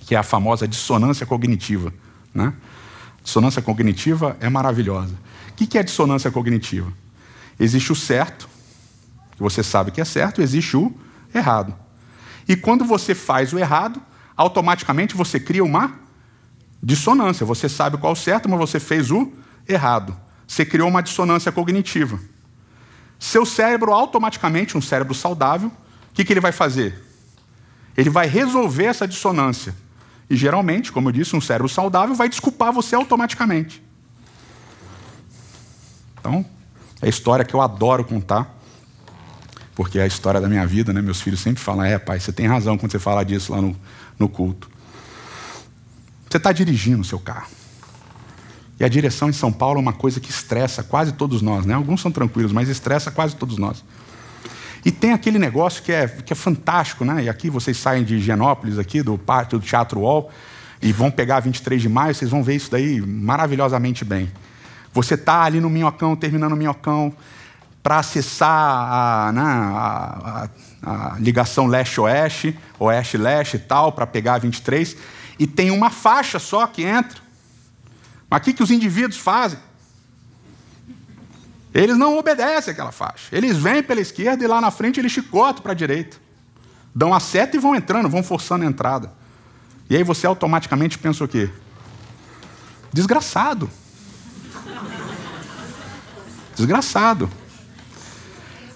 que 0.00 0.14
é 0.14 0.18
a 0.18 0.22
famosa 0.22 0.66
dissonância 0.66 1.26
cognitiva. 1.26 1.92
Né? 2.32 2.54
Dissonância 3.22 3.60
cognitiva 3.60 4.34
é 4.40 4.48
maravilhosa. 4.48 5.12
O 5.50 5.52
que 5.52 5.76
é 5.76 5.82
dissonância 5.82 6.30
cognitiva? 6.30 6.90
Existe 7.60 7.92
o 7.92 7.94
certo, 7.94 8.48
que 9.36 9.42
você 9.42 9.62
sabe 9.62 9.90
que 9.90 10.00
é 10.00 10.06
certo, 10.06 10.40
existe 10.40 10.74
o 10.74 11.03
errado. 11.34 11.74
E 12.48 12.56
quando 12.56 12.84
você 12.84 13.14
faz 13.14 13.52
o 13.52 13.58
errado, 13.58 14.00
automaticamente 14.36 15.14
você 15.14 15.40
cria 15.40 15.64
uma 15.64 15.94
dissonância. 16.82 17.46
Você 17.46 17.68
sabe 17.68 17.96
qual 17.96 18.12
é 18.12 18.14
o 18.14 18.16
certo, 18.16 18.48
mas 18.48 18.58
você 18.58 18.78
fez 18.78 19.10
o 19.10 19.32
errado. 19.68 20.16
Você 20.46 20.64
criou 20.64 20.88
uma 20.88 21.02
dissonância 21.02 21.50
cognitiva. 21.50 22.18
Seu 23.18 23.46
cérebro, 23.46 23.92
automaticamente, 23.92 24.76
um 24.76 24.82
cérebro 24.82 25.14
saudável, 25.14 25.68
o 25.68 26.14
que, 26.14 26.24
que 26.24 26.32
ele 26.32 26.40
vai 26.40 26.52
fazer? 26.52 27.02
Ele 27.96 28.10
vai 28.10 28.26
resolver 28.26 28.84
essa 28.84 29.08
dissonância. 29.08 29.74
E 30.28 30.36
geralmente, 30.36 30.92
como 30.92 31.08
eu 31.08 31.12
disse, 31.12 31.34
um 31.34 31.40
cérebro 31.40 31.68
saudável 31.68 32.14
vai 32.14 32.28
desculpar 32.28 32.72
você 32.72 32.94
automaticamente. 32.94 33.82
Então, 36.18 36.44
é 37.00 37.06
a 37.06 37.08
história 37.08 37.44
que 37.44 37.54
eu 37.54 37.60
adoro 37.60 38.04
contar 38.04 38.54
porque 39.74 39.98
é 39.98 40.02
a 40.02 40.06
história 40.06 40.40
da 40.40 40.48
minha 40.48 40.66
vida, 40.66 40.92
né? 40.92 41.02
Meus 41.02 41.20
filhos 41.20 41.40
sempre 41.40 41.62
falam: 41.62 41.84
é, 41.84 41.98
pai, 41.98 42.20
você 42.20 42.32
tem 42.32 42.46
razão 42.46 42.78
quando 42.78 42.92
você 42.92 42.98
fala 42.98 43.24
disso 43.24 43.52
lá 43.52 43.60
no, 43.60 43.76
no 44.18 44.28
culto. 44.28 44.70
Você 46.28 46.36
está 46.36 46.52
dirigindo 46.52 47.00
o 47.00 47.04
seu 47.04 47.18
carro. 47.18 47.48
E 48.78 48.84
a 48.84 48.88
direção 48.88 49.28
em 49.28 49.32
São 49.32 49.52
Paulo 49.52 49.78
é 49.78 49.82
uma 49.82 49.92
coisa 49.92 50.18
que 50.18 50.30
estressa 50.30 50.82
quase 50.82 51.12
todos 51.12 51.42
nós, 51.42 51.64
né? 51.64 51.74
Alguns 51.74 52.00
são 52.00 52.10
tranquilos, 52.10 52.52
mas 52.52 52.68
estressa 52.68 53.10
quase 53.10 53.36
todos 53.36 53.56
nós. 53.56 53.84
E 54.84 54.90
tem 54.90 55.12
aquele 55.12 55.38
negócio 55.38 55.82
que 55.82 55.92
é, 55.92 56.06
que 56.08 56.32
é 56.32 56.36
fantástico, 56.36 57.04
né? 57.04 57.24
E 57.24 57.28
aqui 57.28 57.48
vocês 57.48 57.76
saem 57.76 58.04
de 58.04 58.20
Genópolis, 58.20 58.78
aqui 58.78 59.02
do 59.02 59.18
do 59.48 59.60
Teatro 59.60 60.00
Wall, 60.00 60.30
e 60.82 60.92
vão 60.92 61.10
pegar 61.10 61.40
23 61.40 61.80
de 61.80 61.88
maio, 61.88 62.14
vocês 62.14 62.30
vão 62.30 62.42
ver 62.42 62.56
isso 62.56 62.70
daí 62.70 63.00
maravilhosamente 63.00 64.04
bem. 64.04 64.30
Você 64.92 65.14
está 65.14 65.42
ali 65.42 65.60
no 65.60 65.70
Minhocão, 65.70 66.14
terminando 66.14 66.52
o 66.52 66.56
Minhocão, 66.56 67.12
para 67.84 67.98
acessar 67.98 68.48
a, 68.50 69.30
né, 69.30 69.42
a, 69.42 70.48
a, 70.82 71.14
a 71.14 71.18
ligação 71.18 71.66
leste-oeste, 71.66 72.58
oeste-leste 72.78 73.56
e 73.56 73.58
tal, 73.58 73.92
para 73.92 74.06
pegar 74.06 74.36
a 74.36 74.38
23, 74.38 74.96
e 75.38 75.46
tem 75.46 75.70
uma 75.70 75.90
faixa 75.90 76.38
só 76.38 76.66
que 76.66 76.82
entra. 76.82 77.20
Mas 78.30 78.40
o 78.40 78.44
que, 78.44 78.54
que 78.54 78.62
os 78.62 78.70
indivíduos 78.70 79.18
fazem? 79.18 79.58
Eles 81.74 81.98
não 81.98 82.16
obedecem 82.16 82.72
aquela 82.72 82.90
faixa. 82.90 83.28
Eles 83.30 83.58
vêm 83.58 83.82
pela 83.82 84.00
esquerda 84.00 84.42
e 84.42 84.46
lá 84.46 84.62
na 84.62 84.70
frente 84.70 84.98
eles 84.98 85.12
chicotam 85.12 85.62
para 85.62 85.72
a 85.72 85.74
direita. 85.74 86.16
Dão 86.94 87.12
a 87.12 87.20
seta 87.20 87.54
e 87.58 87.60
vão 87.60 87.74
entrando, 87.74 88.08
vão 88.08 88.22
forçando 88.22 88.64
a 88.64 88.66
entrada. 88.66 89.12
E 89.90 89.96
aí 89.96 90.02
você 90.02 90.26
automaticamente 90.26 90.96
pensa 90.96 91.22
o 91.22 91.28
quê? 91.28 91.50
Desgraçado. 92.90 93.68
Desgraçado. 96.56 97.28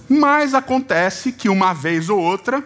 Mas 0.08 0.54
acontece 0.54 1.32
que 1.32 1.48
uma 1.48 1.72
vez 1.72 2.08
ou 2.08 2.18
outra, 2.18 2.64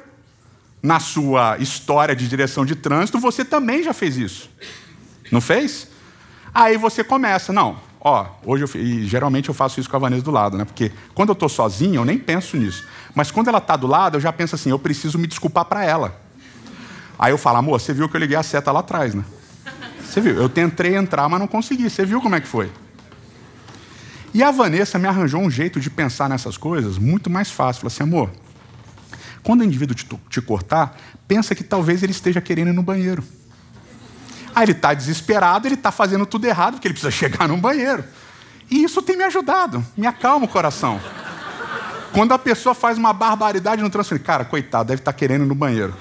na 0.83 1.01
sua 1.01 1.59
história 1.59 2.15
de 2.15 2.29
direção 2.29 2.65
de 2.65 2.77
trânsito, 2.77 3.19
você 3.19 3.45
também 3.45 3.83
já 3.83 3.93
fez 3.93 4.17
isso. 4.17 4.51
Não 5.31 5.41
fez? 5.41 5.89
Aí 6.55 6.77
você 6.77 7.03
começa, 7.03 7.53
não, 7.53 7.81
ó, 8.01 8.27
hoje 8.45 8.65
eu, 8.65 8.81
e 8.81 9.07
geralmente 9.07 9.49
eu 9.49 9.55
faço 9.55 9.81
isso 9.81 9.89
com 9.89 9.97
a 9.97 10.01
Vanessa 10.01 10.23
do 10.23 10.31
lado, 10.31 10.59
né? 10.59 10.65
Porque 10.65 10.93
quando 11.15 11.31
eu 11.31 11.35
estou 11.35 11.49
sozinho, 11.49 11.97
eu 11.97 12.05
nem 12.05 12.19
penso 12.19 12.57
nisso. 12.57 12.85
Mas 13.15 13.31
quando 13.31 13.49
ela 13.49 13.59
está 13.59 13.75
do 13.75 13.87
lado, 13.87 14.17
eu 14.17 14.21
já 14.21 14.33
penso 14.33 14.55
assim, 14.55 14.71
eu 14.71 14.79
preciso 14.79 15.19
me 15.19 15.27
desculpar 15.27 15.65
para 15.65 15.85
ela. 15.85 16.21
Aí 17.19 17.33
eu 17.33 17.39
falo, 17.39 17.59
amor, 17.59 17.81
você 17.81 17.93
viu 17.93 18.09
que 18.09 18.17
eu 18.17 18.21
liguei 18.21 18.37
a 18.37 18.43
seta 18.43 18.71
lá 18.71 18.81
atrás, 18.81 19.15
né? 19.15 19.25
Você 20.05 20.21
viu? 20.21 20.35
Eu 20.35 20.49
tentei 20.49 20.95
entrar, 20.95 21.29
mas 21.29 21.41
não 21.41 21.47
consegui. 21.47 21.89
Você 21.89 22.05
viu 22.05 22.21
como 22.21 22.35
é 22.35 22.41
que 22.41 22.47
foi? 22.47 22.71
E 24.35 24.43
a 24.43 24.51
Vanessa 24.51 24.99
me 24.99 25.07
arranjou 25.07 25.41
um 25.41 25.51
jeito 25.51 25.79
de 25.79 25.91
pensar 25.91 26.29
nessas 26.29 26.57
coisas 26.57 26.97
muito 26.97 27.29
mais 27.29 27.51
fácil. 27.51 27.83
Falou 27.83 27.93
assim, 27.93 28.03
amor, 28.03 28.31
quando 29.43 29.61
o 29.61 29.65
indivíduo 29.65 29.95
te, 29.95 30.07
te 30.31 30.41
cortar, 30.41 30.97
pensa 31.29 31.55
que 31.55 31.63
talvez 31.63 32.03
ele 32.03 32.13
esteja 32.13 32.41
querendo 32.41 32.69
ir 32.69 32.73
no 32.73 32.83
banheiro. 32.83 33.23
Aí 34.55 34.65
ele 34.65 34.73
está 34.73 34.95
desesperado, 34.95 35.67
ele 35.67 35.75
está 35.75 35.91
fazendo 35.91 36.25
tudo 36.25 36.47
errado, 36.47 36.75
porque 36.75 36.89
ele 36.89 36.95
precisa 36.95 37.11
chegar 37.13 37.47
no 37.47 37.57
banheiro. 37.57 38.05
E 38.71 38.83
isso 38.83 39.03
tem 39.03 39.17
me 39.17 39.25
ajudado, 39.25 39.85
me 39.97 40.07
acalma 40.07 40.47
o 40.47 40.49
coração. 40.49 41.01
Quando 42.13 42.33
a 42.33 42.39
pessoa 42.39 42.75
faz 42.75 42.99
uma 42.99 43.13
barbaridade 43.13 43.83
no 43.83 43.91
trânsito, 43.91 44.19
cara, 44.21 44.45
coitado, 44.45 44.89
deve 44.89 45.01
estar 45.01 45.13
tá 45.13 45.19
querendo 45.19 45.45
ir 45.45 45.47
no 45.47 45.55
banheiro. 45.55 45.95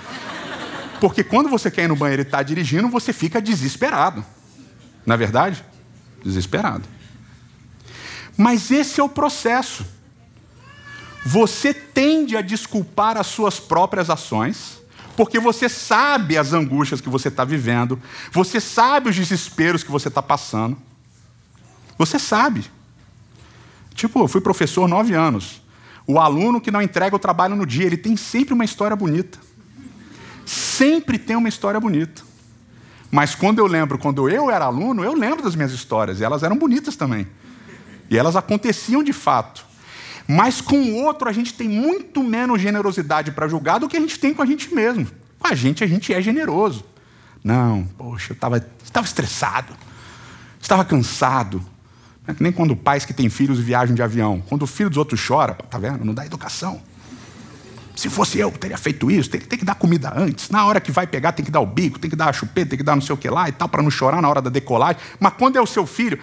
Porque 0.99 1.23
quando 1.23 1.49
você 1.49 1.71
quer 1.71 1.83
ir 1.83 1.87
no 1.87 1.95
banheiro 1.95 2.21
e 2.21 2.25
está 2.25 2.43
dirigindo, 2.43 2.87
você 2.87 3.11
fica 3.11 3.41
desesperado. 3.41 4.23
Na 5.05 5.15
é 5.15 5.17
verdade? 5.17 5.65
Desesperado. 6.23 6.83
Mas 8.37 8.71
esse 8.71 8.99
é 8.99 9.03
o 9.03 9.09
processo. 9.09 9.85
Você 11.25 11.73
tende 11.73 12.35
a 12.35 12.41
desculpar 12.41 13.17
as 13.17 13.27
suas 13.27 13.59
próprias 13.59 14.09
ações, 14.09 14.81
porque 15.15 15.39
você 15.39 15.69
sabe 15.69 16.37
as 16.37 16.53
angústias 16.53 16.99
que 16.99 17.09
você 17.09 17.27
está 17.27 17.45
vivendo, 17.45 18.01
você 18.31 18.59
sabe 18.59 19.09
os 19.09 19.15
desesperos 19.15 19.83
que 19.83 19.91
você 19.91 20.07
está 20.07 20.23
passando. 20.23 20.77
Você 21.97 22.17
sabe. 22.17 22.65
Tipo, 23.93 24.21
eu 24.21 24.27
fui 24.27 24.41
professor 24.41 24.87
nove 24.87 25.13
anos. 25.13 25.61
O 26.07 26.19
aluno 26.19 26.59
que 26.59 26.71
não 26.71 26.81
entrega 26.81 27.15
o 27.15 27.19
trabalho 27.19 27.55
no 27.55 27.65
dia, 27.65 27.85
ele 27.85 27.97
tem 27.97 28.17
sempre 28.17 28.53
uma 28.53 28.65
história 28.65 28.95
bonita. 28.95 29.37
Sempre 30.45 31.19
tem 31.19 31.35
uma 31.35 31.49
história 31.49 31.79
bonita. 31.79 32.23
Mas 33.11 33.35
quando 33.35 33.59
eu 33.59 33.67
lembro, 33.67 33.99
quando 33.99 34.29
eu 34.29 34.49
era 34.49 34.65
aluno, 34.65 35.03
eu 35.03 35.13
lembro 35.13 35.43
das 35.43 35.55
minhas 35.55 35.71
histórias, 35.71 36.19
e 36.19 36.23
elas 36.23 36.43
eram 36.43 36.57
bonitas 36.57 36.95
também. 36.95 37.27
E 38.11 38.17
elas 38.17 38.35
aconteciam 38.35 39.01
de 39.01 39.13
fato. 39.13 39.65
Mas 40.27 40.59
com 40.59 40.75
o 40.75 40.95
outro 41.03 41.29
a 41.29 41.31
gente 41.31 41.53
tem 41.53 41.69
muito 41.69 42.21
menos 42.21 42.61
generosidade 42.61 43.31
para 43.31 43.47
julgar 43.47 43.79
do 43.79 43.87
que 43.87 43.95
a 43.95 43.99
gente 44.01 44.19
tem 44.19 44.33
com 44.33 44.41
a 44.41 44.45
gente 44.45 44.75
mesmo. 44.75 45.07
Com 45.39 45.47
a 45.47 45.55
gente, 45.55 45.81
a 45.81 45.87
gente 45.87 46.13
é 46.13 46.21
generoso. 46.21 46.83
Não, 47.41 47.85
poxa, 47.97 48.33
eu 48.33 48.35
estava 48.35 49.05
estressado, 49.05 49.73
estava 50.61 50.83
cansado. 50.83 51.63
É 52.27 52.33
que 52.33 52.43
nem 52.43 52.51
quando 52.51 52.75
pais 52.75 53.05
que 53.05 53.13
têm 53.13 53.29
filhos 53.29 53.59
viajam 53.59 53.95
de 53.95 54.03
avião. 54.03 54.43
Quando 54.47 54.63
o 54.63 54.67
filho 54.67 54.89
dos 54.89 54.97
outros 54.97 55.25
chora, 55.25 55.53
tá 55.53 55.79
vendo? 55.79 56.05
Não 56.05 56.13
dá 56.13 56.25
educação. 56.25 56.81
Se 57.95 58.09
fosse 58.09 58.39
eu, 58.39 58.51
teria 58.51 58.77
feito 58.77 59.09
isso, 59.09 59.29
tem, 59.29 59.39
tem, 59.41 59.57
que 59.57 59.65
dar 59.65 59.75
comida 59.75 60.13
antes. 60.15 60.49
Na 60.49 60.65
hora 60.65 60.79
que 60.79 60.91
vai 60.91 61.07
pegar, 61.07 61.31
tem 61.31 61.43
que 61.43 61.51
dar 61.51 61.61
o 61.61 61.65
bico, 61.65 61.99
tem 61.99 62.09
que 62.09 62.15
dar 62.15 62.29
a 62.29 62.33
chupeta, 62.33 62.71
tem 62.71 62.77
que 62.77 62.83
dar 62.83 62.95
não 62.95 63.01
sei 63.01 63.13
o 63.13 63.17
que 63.17 63.29
lá 63.29 63.49
e 63.49 63.51
tal, 63.51 63.67
para 63.67 63.81
não 63.81 63.91
chorar 63.91 64.21
na 64.21 64.29
hora 64.29 64.41
da 64.41 64.49
decolagem. 64.49 65.01
Mas 65.19 65.33
quando 65.33 65.55
é 65.55 65.61
o 65.61 65.65
seu 65.65 65.85
filho, 65.85 66.19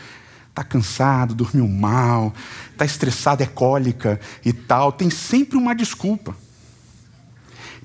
está 0.59 0.65
cansado, 0.65 1.35
dormiu 1.35 1.69
mal, 1.69 2.35
está 2.73 2.85
estressado, 2.85 3.43
é 3.43 3.47
cólica 3.47 4.21
e 4.45 4.53
tal, 4.53 4.91
tem 4.91 5.09
sempre 5.09 5.57
uma 5.57 5.75
desculpa. 5.75 6.37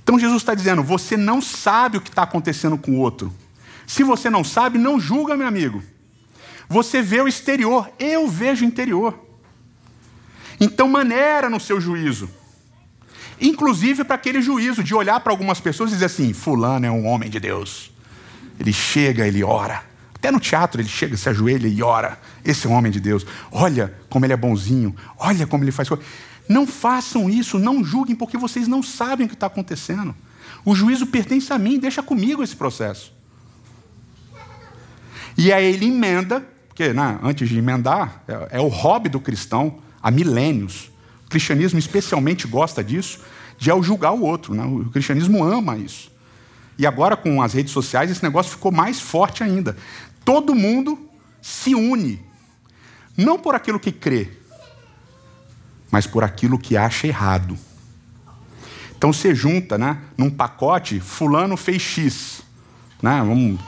Então 0.01 0.20
Jesus 0.20 0.42
está 0.42 0.56
dizendo: 0.56 0.84
você 0.84 1.15
não 1.15 1.42
sabe 1.42 1.98
o 1.98 2.01
que 2.01 2.10
está 2.10 2.24
acontecendo 2.24 2.77
com 2.77 2.92
o 2.92 3.00
outro. 3.00 3.34
Se 3.86 4.03
você 4.03 4.30
não 4.30 4.44
sabe, 4.44 4.77
não 4.77 5.00
julga, 5.00 5.38
meu 5.38 5.48
amigo. 5.48 5.84
Você 6.68 7.01
vê 7.01 7.22
o 7.22 7.27
exterior, 7.27 7.92
eu 8.00 8.27
vejo 8.27 8.65
o 8.65 8.68
interior. 8.68 9.20
Então, 10.60 10.88
maneira 10.88 11.50
no 11.50 11.60
seu 11.60 11.80
juízo. 11.80 12.30
Inclusive 13.39 14.03
para 14.06 14.15
aquele 14.15 14.42
juízo 14.42 14.84
de 14.84 14.96
olhar 14.96 15.20
para 15.20 15.34
algumas 15.34 15.60
pessoas 15.60 15.92
e 15.92 15.94
dizer 15.94 16.06
assim: 16.06 16.34
Fulano 16.34 16.86
é 16.86 16.92
um 16.92 17.06
homem 17.06 17.30
de 17.30 17.39
Deus. 17.39 17.92
Ele 18.60 18.72
chega, 18.72 19.27
ele 19.27 19.44
ora. 19.44 19.93
Até 20.24 20.32
no 20.32 20.39
teatro 20.39 20.80
ele 20.80 20.88
chega, 20.88 21.18
se 21.18 21.27
ajoelha 21.27 21.68
e 21.68 21.84
ora. 21.84 22.18
Esse 22.46 22.65
é 22.65 22.70
um 22.70 22.74
homem 22.74 22.89
de 22.89 23.01
Deus. 23.01 23.25
Olha 23.51 23.94
como 24.10 24.25
ele 24.25 24.32
é 24.32 24.38
bonzinho. 24.38 24.96
Olha 25.18 25.46
como 25.46 25.65
ele 25.65 25.72
faz 25.72 25.89
coisas. 25.89 26.06
Não 26.48 26.65
façam 26.65 27.30
isso, 27.30 27.60
não 27.60 27.84
julguem, 27.84 28.15
porque 28.15 28.38
vocês 28.38 28.65
não 28.65 28.82
sabem 28.82 29.25
o 29.25 29.30
que 29.30 29.36
está 29.36 29.48
acontecendo. 29.48 30.15
O 30.63 30.74
juízo 30.74 31.08
pertence 31.08 31.51
a 31.51 31.58
mim, 31.58 31.77
deixa 31.77 32.01
comigo 32.01 32.42
esse 32.42 32.56
processo. 32.56 33.12
E 35.38 35.51
aí 35.51 35.74
ele 35.74 35.88
emenda, 35.88 36.39
porque 36.70 36.94
né, 36.94 37.20
antes 37.22 37.50
de 37.50 37.58
emendar, 37.58 38.24
é, 38.25 38.60
é 38.60 38.62
o 38.62 38.70
hobby 38.70 39.10
do 39.10 39.20
cristão 39.20 39.80
há 40.01 40.10
milênios. 40.10 40.89
O 41.25 41.30
cristianismo 41.32 41.77
especialmente 41.77 42.48
gosta 42.48 42.82
disso, 42.82 43.20
de 43.58 43.70
ao 43.70 43.84
julgar 43.84 44.13
o 44.13 44.22
outro. 44.22 44.53
Né? 44.53 44.63
O 44.63 44.89
cristianismo 44.89 45.44
ama 45.44 45.75
isso. 45.75 46.13
E 46.77 46.88
agora, 46.88 47.15
com 47.15 47.42
as 47.42 47.53
redes 47.53 47.72
sociais, 47.72 48.10
esse 48.10 48.24
negócio 48.24 48.51
ficou 48.51 48.72
mais 48.72 49.00
forte 49.00 49.44
ainda. 49.44 49.75
Todo 50.25 50.56
mundo 50.56 51.10
se 51.42 51.75
une, 51.75 52.24
não 53.18 53.38
por 53.38 53.56
aquilo 53.56 53.80
que 53.80 53.92
crê, 53.92 54.32
mas 55.92 56.08
por 56.08 56.24
aquilo 56.24 56.58
que 56.58 56.77
acha 56.77 57.08
errado. 57.08 57.58
Então 58.98 59.12
você 59.12 59.36
junta, 59.36 59.77
né, 59.77 59.98
num 60.18 60.30
pacote, 60.30 61.00
fulano 61.00 61.58
fez 61.58 61.82
X, 61.82 62.42
né, 63.01 63.20
vamos, 63.20 63.60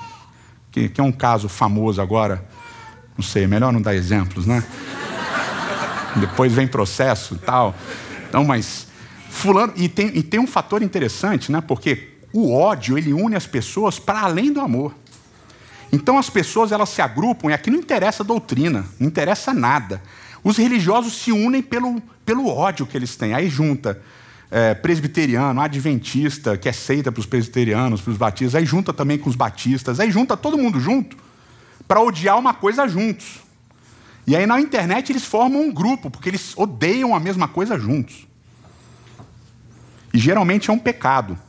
que, 0.72 0.90
que 0.90 1.02
é 1.02 1.04
um 1.04 1.12
caso 1.12 1.50
famoso 1.50 2.02
agora, 2.02 2.48
não 3.18 3.24
sei, 3.24 3.44
é 3.44 3.48
melhor 3.48 3.72
não 3.72 3.82
dar 3.82 3.96
exemplos, 3.96 4.46
né? 4.46 4.64
Depois 6.16 6.52
vem 6.52 6.68
processo 6.68 7.36
e 7.36 7.38
tal. 7.38 7.76
Então, 8.28 8.44
mas 8.44 8.88
fulano 9.30 9.74
e 9.76 9.88
tem, 9.88 10.08
e 10.18 10.24
tem 10.24 10.40
um 10.40 10.48
fator 10.48 10.82
interessante, 10.82 11.52
né? 11.52 11.62
Porque 11.62 12.16
o 12.34 12.54
ódio 12.54 12.98
ele 12.98 13.14
une 13.14 13.36
as 13.36 13.48
pessoas 13.48 14.00
para 14.00 14.22
além 14.22 14.52
do 14.52 14.60
amor. 14.60 14.94
Então 15.96 16.18
as 16.18 16.30
pessoas 16.30 16.74
elas 16.74 16.90
se 16.90 17.02
agrupam 17.02 17.50
e 17.50 17.54
aqui 17.54 17.72
não 17.72 17.80
interessa 17.80 18.22
a 18.22 18.26
doutrina, 18.26 18.86
não 19.00 19.08
interessa 19.08 19.54
nada. 19.54 20.02
Os 20.44 20.58
religiosos 20.58 21.14
se 21.14 21.32
unem 21.32 21.62
pelo, 21.62 22.02
pelo 22.26 22.48
ódio 22.50 22.86
que 22.86 22.98
eles 22.98 23.16
têm. 23.16 23.34
Aí 23.34 23.48
junta 23.48 24.02
é, 24.52 24.74
presbiteriano, 24.74 25.62
adventista, 25.62 26.58
que 26.58 26.68
é 26.68 26.74
seita 26.74 27.14
para 27.14 27.22
os 27.22 27.26
presbiterianos, 27.26 28.02
para 28.02 28.12
os 28.12 28.18
batistas, 28.18 28.56
aí 28.56 28.66
junta 28.66 28.92
também 28.92 29.18
com 29.18 29.30
os 29.30 29.38
batistas, 29.38 30.02
aí 30.02 30.12
junta 30.12 30.36
todo 30.36 30.58
mundo 30.58 30.82
junto 30.82 31.16
para 31.88 32.02
odiar 32.02 32.38
uma 32.38 32.54
coisa 32.54 32.86
juntos. 32.90 33.40
E 34.28 34.36
aí 34.36 34.46
na 34.46 34.60
internet 34.60 35.14
eles 35.14 35.24
formam 35.24 35.62
um 35.62 35.72
grupo, 35.72 36.12
porque 36.12 36.28
eles 36.28 36.58
odeiam 36.58 37.16
a 37.16 37.22
mesma 37.22 37.48
coisa 37.48 37.80
juntos. 37.80 38.28
E 40.14 40.18
geralmente 40.18 40.70
é 40.70 40.74
um 40.74 40.80
pecado 40.80 41.40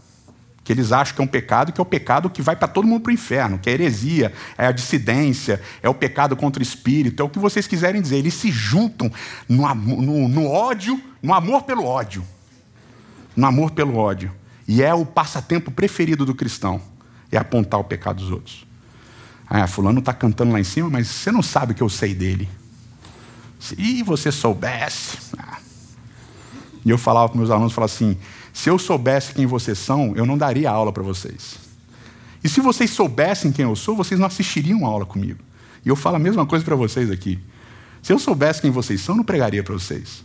que 0.66 0.72
eles 0.72 0.90
acham 0.90 1.14
que 1.14 1.20
é 1.20 1.24
um 1.24 1.28
pecado, 1.28 1.72
que 1.72 1.80
é 1.80 1.82
o 1.82 1.86
pecado 1.86 2.28
que 2.28 2.42
vai 2.42 2.56
para 2.56 2.66
todo 2.66 2.88
mundo 2.88 3.02
para 3.02 3.10
o 3.12 3.14
inferno, 3.14 3.56
que 3.56 3.70
é 3.70 3.72
a 3.72 3.74
heresia, 3.74 4.32
é 4.58 4.66
a 4.66 4.72
dissidência, 4.72 5.62
é 5.80 5.88
o 5.88 5.94
pecado 5.94 6.34
contra 6.34 6.58
o 6.58 6.62
espírito, 6.62 7.22
é 7.22 7.24
o 7.24 7.28
que 7.28 7.38
vocês 7.38 7.68
quiserem 7.68 8.02
dizer. 8.02 8.16
Eles 8.16 8.34
se 8.34 8.50
juntam 8.50 9.08
no, 9.48 9.72
no, 9.76 10.28
no 10.28 10.46
ódio, 10.48 11.00
no 11.22 11.32
amor 11.32 11.62
pelo 11.62 11.84
ódio. 11.84 12.26
No 13.36 13.46
amor 13.46 13.70
pelo 13.70 13.94
ódio. 13.94 14.32
E 14.66 14.82
é 14.82 14.92
o 14.92 15.06
passatempo 15.06 15.70
preferido 15.70 16.26
do 16.26 16.34
cristão, 16.34 16.82
é 17.30 17.38
apontar 17.38 17.78
o 17.78 17.84
pecado 17.84 18.16
dos 18.16 18.32
outros. 18.32 18.66
Ah, 19.48 19.68
fulano 19.68 20.00
está 20.00 20.12
cantando 20.12 20.50
lá 20.50 20.58
em 20.58 20.64
cima, 20.64 20.90
mas 20.90 21.06
você 21.06 21.30
não 21.30 21.44
sabe 21.44 21.74
o 21.74 21.74
que 21.76 21.82
eu 21.82 21.88
sei 21.88 22.12
dele. 22.12 22.48
Se 23.60 24.02
você 24.02 24.32
soubesse. 24.32 25.16
Ah. 25.38 25.58
E 26.84 26.90
eu 26.90 26.98
falava 26.98 27.28
para 27.28 27.38
meus 27.38 27.52
alunos, 27.52 27.72
falava 27.72 27.92
assim, 27.92 28.18
se 28.56 28.70
eu 28.70 28.78
soubesse 28.78 29.34
quem 29.34 29.44
vocês 29.44 29.78
são, 29.78 30.16
eu 30.16 30.24
não 30.24 30.38
daria 30.38 30.70
aula 30.70 30.90
para 30.90 31.02
vocês. 31.02 31.58
E 32.42 32.48
se 32.48 32.58
vocês 32.62 32.90
soubessem 32.90 33.52
quem 33.52 33.66
eu 33.66 33.76
sou, 33.76 33.94
vocês 33.94 34.18
não 34.18 34.26
assistiriam 34.26 34.86
aula 34.86 35.04
comigo. 35.04 35.40
E 35.84 35.90
eu 35.90 35.94
falo 35.94 36.16
a 36.16 36.18
mesma 36.18 36.46
coisa 36.46 36.64
para 36.64 36.74
vocês 36.74 37.10
aqui. 37.10 37.38
Se 38.02 38.14
eu 38.14 38.18
soubesse 38.18 38.62
quem 38.62 38.70
vocês 38.70 39.02
são, 39.02 39.14
não 39.14 39.24
pregaria 39.24 39.62
para 39.62 39.74
vocês. 39.74 40.24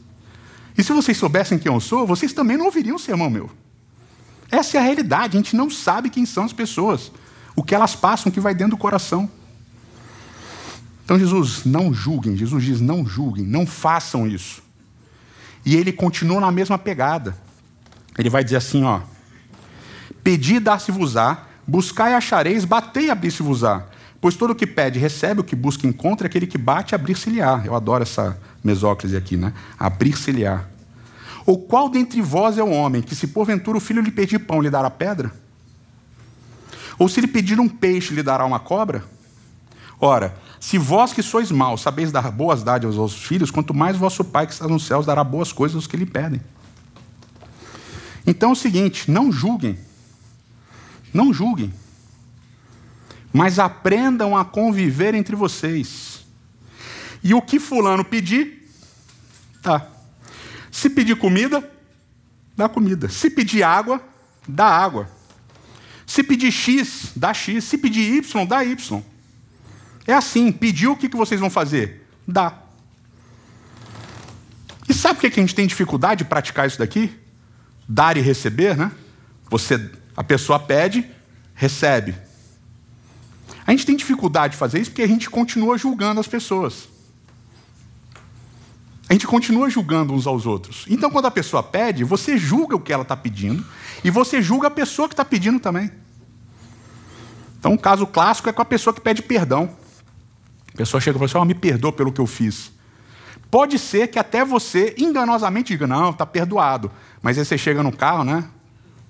E 0.77 0.81
se 0.81 0.93
vocês 0.93 1.17
soubessem 1.17 1.59
quem 1.59 1.69
eu 1.69 1.81
sou, 1.81 2.07
vocês 2.07 2.31
também 2.31 2.55
não 2.55 2.67
ouviriam 2.67 2.95
um 2.95 3.00
sermão 3.00 3.29
meu. 3.29 3.51
Essa 4.50 4.77
é 4.77 4.79
a 4.79 4.83
realidade, 4.83 5.35
a 5.35 5.41
gente 5.41 5.53
não 5.53 5.69
sabe 5.69 6.09
quem 6.09 6.25
são 6.25 6.45
as 6.45 6.53
pessoas, 6.53 7.11
o 7.53 7.61
que 7.61 7.75
elas 7.75 7.97
passam, 7.97 8.29
o 8.29 8.33
que 8.33 8.39
vai 8.39 8.55
dentro 8.55 8.77
do 8.77 8.81
coração. 8.81 9.29
Então 11.03 11.19
Jesus, 11.19 11.65
não 11.65 11.93
julguem, 11.93 12.38
Jesus 12.38 12.63
diz: 12.63 12.79
não 12.79 13.05
julguem, 13.05 13.45
não 13.45 13.67
façam 13.67 14.25
isso. 14.25 14.63
E 15.65 15.75
ele 15.75 15.91
continua 15.91 16.39
na 16.39 16.50
mesma 16.50 16.77
pegada. 16.77 17.50
Ele 18.21 18.29
vai 18.29 18.43
dizer 18.43 18.57
assim, 18.57 18.83
ó: 18.83 19.01
Pedi 20.23 20.59
dar-se-vos-á, 20.59 21.47
Buscai 21.67 22.11
e 22.11 22.15
achareis, 22.15 22.65
batei 22.65 23.05
e 23.05 23.11
abrir-se-vos-á. 23.11 23.85
Pois 24.19 24.35
todo 24.35 24.51
o 24.51 24.55
que 24.55 24.67
pede 24.67 24.99
recebe, 24.99 25.41
o 25.41 25.43
que 25.43 25.55
busca 25.55 25.87
encontra, 25.87 26.27
aquele 26.27 26.45
que 26.45 26.57
bate, 26.57 26.93
abrir-se-lhe-á. 26.93 27.61
Eu 27.65 27.75
adoro 27.75 28.03
essa 28.03 28.37
mesóclise 28.63 29.15
aqui, 29.15 29.37
né? 29.37 29.53
Abrir-se-lhe-á. 29.79 30.65
Ou 31.45 31.57
qual 31.57 31.89
dentre 31.89 32.21
vós 32.21 32.57
é 32.57 32.63
o 32.63 32.69
homem 32.69 33.01
que, 33.01 33.15
se 33.15 33.27
porventura 33.27 33.77
o 33.77 33.81
filho 33.81 34.01
lhe 34.01 34.11
pedir 34.11 34.39
pão, 34.39 34.61
lhe 34.61 34.69
dará 34.69 34.89
pedra? 34.89 35.31
Ou 36.99 37.09
se 37.09 37.21
lhe 37.21 37.27
pedir 37.27 37.59
um 37.59 37.67
peixe, 37.69 38.13
lhe 38.13 38.21
dará 38.21 38.45
uma 38.45 38.59
cobra? 38.59 39.03
Ora, 39.99 40.35
se 40.59 40.77
vós 40.77 41.13
que 41.13 41.23
sois 41.23 41.51
maus 41.51 41.81
sabeis 41.81 42.11
dar 42.11 42.29
boas 42.31 42.63
dádivas 42.63 42.97
aos 42.97 43.15
filhos, 43.15 43.49
quanto 43.49 43.73
mais 43.73 43.97
vosso 43.97 44.23
Pai 44.23 44.45
que 44.45 44.53
está 44.53 44.67
nos 44.67 44.85
céus 44.85 45.05
dará 45.05 45.23
boas 45.23 45.51
coisas 45.51 45.75
aos 45.75 45.87
que 45.87 45.97
lhe 45.97 46.05
pedem. 46.05 46.41
Então 48.25 48.49
é 48.49 48.53
o 48.53 48.55
seguinte: 48.55 49.09
não 49.09 49.31
julguem. 49.31 49.77
Não 51.13 51.33
julguem. 51.33 51.73
Mas 53.33 53.59
aprendam 53.59 54.35
a 54.35 54.43
conviver 54.43 55.13
entre 55.13 55.35
vocês. 55.35 56.25
E 57.23 57.33
o 57.33 57.41
que 57.41 57.59
Fulano 57.59 58.03
pedir, 58.03 58.69
tá. 59.61 59.87
Se 60.71 60.89
pedir 60.89 61.15
comida, 61.17 61.69
dá 62.55 62.67
comida. 62.67 63.09
Se 63.09 63.29
pedir 63.29 63.63
água, 63.63 64.01
dá 64.47 64.65
água. 64.65 65.09
Se 66.05 66.23
pedir 66.23 66.51
X, 66.51 67.11
dá 67.15 67.33
X. 67.33 67.63
Se 67.63 67.77
pedir 67.77 68.17
Y, 68.17 68.45
dá 68.45 68.63
Y. 68.63 69.03
É 70.07 70.13
assim, 70.13 70.51
pediu, 70.51 70.93
o 70.93 70.97
que 70.97 71.07
vocês 71.09 71.39
vão 71.39 71.49
fazer? 71.49 72.07
Dá. 72.27 72.57
E 74.89 74.93
sabe 74.93 75.19
por 75.19 75.29
que 75.29 75.39
a 75.39 75.43
gente 75.43 75.55
tem 75.55 75.67
dificuldade 75.67 76.23
de 76.23 76.29
praticar 76.29 76.67
isso 76.67 76.79
daqui? 76.79 77.17
Dar 77.93 78.15
e 78.15 78.21
receber, 78.21 78.77
né? 78.77 78.89
Você, 79.50 79.91
a 80.15 80.24
pessoa 80.24 80.57
pede, 80.57 81.05
recebe. 81.53 82.15
A 83.67 83.71
gente 83.71 83.86
tem 83.86 83.98
dificuldade 83.98 84.53
de 84.53 84.57
fazer 84.57 84.79
isso 84.79 84.91
porque 84.91 85.01
a 85.01 85.07
gente 85.07 85.29
continua 85.29 85.77
julgando 85.77 86.21
as 86.21 86.27
pessoas. 86.27 86.88
A 89.10 89.13
gente 89.13 89.27
continua 89.27 89.69
julgando 89.69 90.13
uns 90.13 90.25
aos 90.25 90.45
outros. 90.45 90.86
Então, 90.88 91.12
quando 91.12 91.25
a 91.25 91.31
pessoa 91.31 91.62
pede, 91.62 92.05
você 92.05 92.38
julga 92.38 92.77
o 92.77 92.79
que 92.79 92.93
ela 92.93 93.03
está 93.03 93.17
pedindo 93.17 93.65
e 94.05 94.10
você 94.10 94.41
julga 94.41 94.69
a 94.69 94.71
pessoa 94.71 95.10
que 95.10 95.13
está 95.13 95.25
pedindo 95.25 95.60
também. 95.60 95.91
Então, 97.60 97.74
um 97.74 97.77
caso 97.77 98.07
clássico 98.07 98.48
é 98.48 98.53
com 98.53 98.62
a 98.62 98.65
pessoa 98.65 98.93
que 98.93 99.01
pede 99.01 99.21
perdão. 99.21 99.69
A 100.74 100.77
pessoa 100.77 101.01
chega 101.01 101.17
e 101.17 101.19
fala 101.19 101.29
assim: 101.29 101.38
oh, 101.38 101.43
me 101.43 101.53
perdoa 101.53 101.91
pelo 101.91 102.13
que 102.13 102.21
eu 102.21 102.25
fiz. 102.25 102.71
Pode 103.51 103.77
ser 103.77 104.07
que 104.07 104.17
até 104.17 104.45
você 104.45 104.95
enganosamente 104.98 105.74
diga: 105.74 105.86
não, 105.86 106.12
está 106.12 106.25
perdoado. 106.25 106.89
Mas 107.21 107.37
aí 107.37 107.45
você 107.45 107.57
chega 107.57 107.83
no 107.83 107.91
carro, 107.91 108.23
né? 108.23 108.43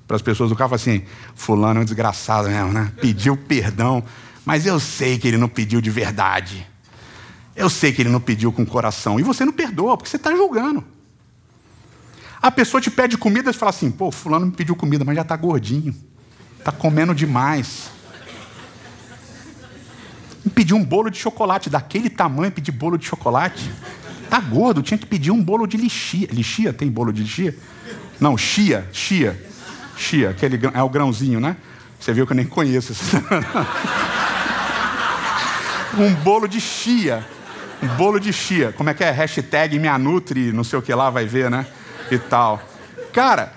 Para 0.08 0.16
as 0.16 0.22
pessoas 0.22 0.50
do 0.50 0.56
carro, 0.56 0.70
fala 0.70 0.82
assim: 0.82 1.04
Fulano 1.36 1.80
é 1.80 1.82
um 1.84 1.86
desgraçado 1.86 2.50
mesmo, 2.50 2.74
né? 2.74 2.92
Pediu 3.00 3.38
perdão, 3.38 4.04
mas 4.46 4.66
eu 4.66 4.80
sei 4.80 5.18
que 5.18 5.28
ele 5.28 5.38
não 5.38 5.48
pediu 5.48 5.80
de 5.80 5.90
verdade. 5.90 6.68
Eu 7.56 7.70
sei 7.70 7.92
que 7.94 8.02
ele 8.02 8.10
não 8.10 8.20
pediu 8.20 8.52
com 8.52 8.66
coração. 8.66 9.20
E 9.20 9.24
você 9.24 9.46
não 9.46 9.54
perdoa, 9.54 9.98
porque 9.98 10.10
você 10.10 10.18
está 10.18 10.32
julgando. 10.32 10.84
A 12.42 12.50
pessoa 12.50 12.82
te 12.82 12.90
pede 12.90 13.18
comida 13.18 13.52
e 13.52 13.54
fala 13.54 13.70
assim: 13.70 13.92
pô, 13.92 14.12
Fulano 14.12 14.48
me 14.48 14.52
pediu 14.52 14.76
comida, 14.76 15.06
mas 15.06 15.16
já 15.16 15.22
está 15.22 15.36
gordinho. 15.36 15.96
Está 16.58 16.72
comendo 16.72 17.14
demais. 17.14 17.90
Me 20.44 20.50
pediu 20.50 20.76
um 20.76 20.84
bolo 20.84 21.10
de 21.10 21.20
chocolate, 21.20 21.70
daquele 21.70 22.10
tamanho, 22.10 22.52
pedir 22.52 22.72
bolo 22.72 22.98
de 22.98 23.06
chocolate. 23.06 23.72
Tá 24.30 24.40
gordo, 24.40 24.82
tinha 24.82 24.98
que 24.98 25.06
pedir 25.06 25.30
um 25.30 25.44
bolo 25.44 25.68
de 25.68 25.78
lixia. 25.78 26.28
Lixia? 26.32 26.74
Tem 26.74 26.90
bolo 26.90 27.14
de 27.14 27.22
lixia? 27.22 27.56
Não, 28.22 28.38
chia, 28.38 28.88
chia. 28.94 29.36
Chia, 29.98 30.30
aquele 30.30 30.60
é 30.76 30.84
o 30.84 30.90
grãozinho, 30.90 31.40
né? 31.40 31.58
Você 32.00 32.14
viu 32.14 32.28
que 32.28 32.34
eu 32.34 32.38
nem 32.38 32.46
conheço. 32.46 32.94
um 35.98 36.14
bolo 36.24 36.48
de 36.48 36.62
chia. 36.62 37.28
Um 37.82 37.88
bolo 37.96 38.20
de 38.20 38.32
chia. 38.32 38.72
Como 38.74 38.92
é 38.92 38.94
que 38.94 39.04
é? 39.04 39.10
Hashtag 39.10 39.80
minha 39.80 39.98
nutri, 39.98 40.54
não 40.54 40.64
sei 40.64 40.78
o 40.78 40.84
que 40.84 40.94
lá, 40.94 41.10
vai 41.10 41.26
ver, 41.26 41.50
né? 41.50 41.66
E 42.12 42.20
tal. 42.20 42.62
Cara, 43.12 43.54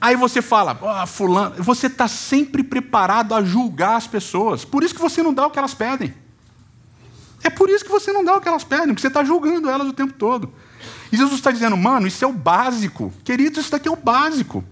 aí 0.00 0.16
você 0.16 0.42
fala, 0.42 0.76
oh, 0.82 1.06
fulano, 1.06 1.54
você 1.62 1.86
está 1.86 2.08
sempre 2.08 2.64
preparado 2.64 3.36
a 3.36 3.42
julgar 3.44 3.96
as 3.96 4.08
pessoas. 4.08 4.64
Por 4.64 4.82
isso 4.82 4.96
que 4.96 5.00
você 5.00 5.22
não 5.22 5.32
dá 5.32 5.46
o 5.46 5.50
que 5.50 5.60
elas 5.60 5.74
pedem. 5.74 6.12
É 7.44 7.50
por 7.50 7.70
isso 7.70 7.84
que 7.84 7.90
você 7.90 8.12
não 8.12 8.24
dá 8.24 8.36
o 8.36 8.40
que 8.40 8.48
elas 8.48 8.64
pedem, 8.64 8.88
porque 8.88 9.00
você 9.00 9.06
está 9.06 9.22
julgando 9.22 9.70
elas 9.70 9.86
o 9.86 9.92
tempo 9.92 10.12
todo. 10.14 10.52
E 11.10 11.16
Jesus 11.16 11.36
está 11.36 11.50
dizendo, 11.50 11.76
mano, 11.76 12.06
isso 12.06 12.24
é 12.24 12.28
o 12.28 12.32
básico. 12.32 13.12
Queridos, 13.24 13.58
isso 13.60 13.70
daqui 13.70 13.88
é 13.88 13.90
o 13.90 13.96
básico. 13.96 14.64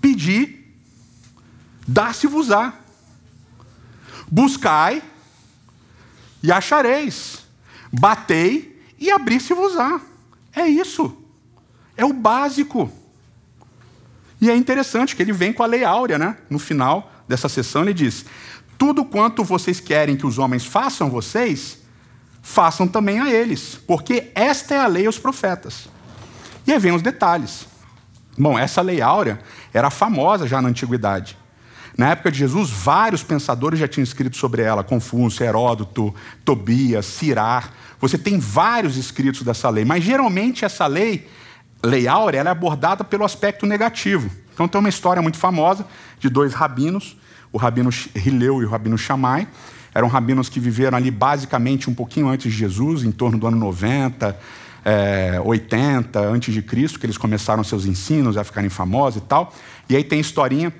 Pedir, 0.00 0.74
dá-se-vos-á. 1.86 2.74
Buscai 4.30 5.02
e 6.42 6.52
achareis. 6.52 7.46
Batei 7.92 8.82
e 8.98 9.10
abrir-se-vos-á. 9.10 10.00
É 10.54 10.66
isso. 10.66 11.16
É 11.96 12.04
o 12.04 12.12
básico. 12.12 12.90
E 14.40 14.50
é 14.50 14.56
interessante 14.56 15.16
que 15.16 15.22
ele 15.22 15.32
vem 15.32 15.52
com 15.52 15.62
a 15.62 15.66
lei 15.66 15.84
áurea, 15.84 16.18
né? 16.18 16.36
No 16.48 16.58
final 16.58 17.12
dessa 17.26 17.48
sessão, 17.48 17.82
ele 17.82 17.94
diz: 17.94 18.24
Tudo 18.76 19.04
quanto 19.04 19.42
vocês 19.42 19.80
querem 19.80 20.16
que 20.16 20.26
os 20.26 20.38
homens 20.38 20.64
façam 20.64 21.10
vocês, 21.10 21.78
façam 22.42 22.86
também 22.86 23.20
a 23.20 23.30
eles, 23.30 23.78
porque 23.86 24.30
esta 24.34 24.74
é 24.74 24.80
a 24.80 24.86
lei 24.86 25.06
aos 25.06 25.18
profetas. 25.18 25.88
E 26.66 26.72
aí 26.72 26.78
vem 26.78 26.92
os 26.92 27.02
detalhes. 27.02 27.66
Bom, 28.36 28.58
essa 28.58 28.80
lei 28.80 29.00
áurea 29.00 29.40
era 29.72 29.90
famosa 29.90 30.46
já 30.46 30.62
na 30.62 30.68
antiguidade. 30.68 31.36
Na 31.96 32.10
época 32.10 32.30
de 32.30 32.38
Jesus, 32.38 32.70
vários 32.70 33.24
pensadores 33.24 33.80
já 33.80 33.88
tinham 33.88 34.04
escrito 34.04 34.36
sobre 34.36 34.62
ela: 34.62 34.84
Confúcio, 34.84 35.44
Heródoto, 35.44 36.14
Tobias, 36.44 37.06
Cirar. 37.06 37.72
Você 38.00 38.16
tem 38.16 38.38
vários 38.38 38.96
escritos 38.96 39.42
dessa 39.42 39.68
lei, 39.68 39.84
mas 39.84 40.04
geralmente 40.04 40.64
essa 40.64 40.86
lei, 40.86 41.28
lei 41.82 42.06
áurea, 42.06 42.38
é 42.38 42.48
abordada 42.48 43.02
pelo 43.02 43.24
aspecto 43.24 43.66
negativo. 43.66 44.30
Então 44.54 44.68
tem 44.68 44.78
uma 44.78 44.88
história 44.88 45.20
muito 45.20 45.38
famosa 45.38 45.84
de 46.20 46.28
dois 46.28 46.54
rabinos, 46.54 47.16
o 47.52 47.58
rabino 47.58 47.90
Hileu 48.14 48.62
e 48.62 48.64
o 48.64 48.68
rabino 48.68 48.96
Shammai. 48.98 49.48
Eram 49.94 50.08
rabinos 50.08 50.48
que 50.48 50.60
viveram 50.60 50.96
ali 50.96 51.10
basicamente 51.10 51.88
um 51.90 51.94
pouquinho 51.94 52.28
antes 52.28 52.52
de 52.52 52.58
Jesus, 52.58 53.02
em 53.02 53.10
torno 53.10 53.38
do 53.38 53.46
ano 53.46 53.56
90, 53.56 54.38
é, 54.84 55.40
80 55.44 56.20
antes 56.20 56.54
de 56.54 56.62
Cristo, 56.62 57.00
que 57.00 57.06
eles 57.06 57.18
começaram 57.18 57.64
seus 57.64 57.86
ensinos 57.86 58.36
a 58.36 58.44
ficarem 58.44 58.70
famosos 58.70 59.22
e 59.22 59.24
tal. 59.24 59.52
E 59.88 59.96
aí 59.96 60.04
tem 60.04 60.20
historinha 60.20 60.72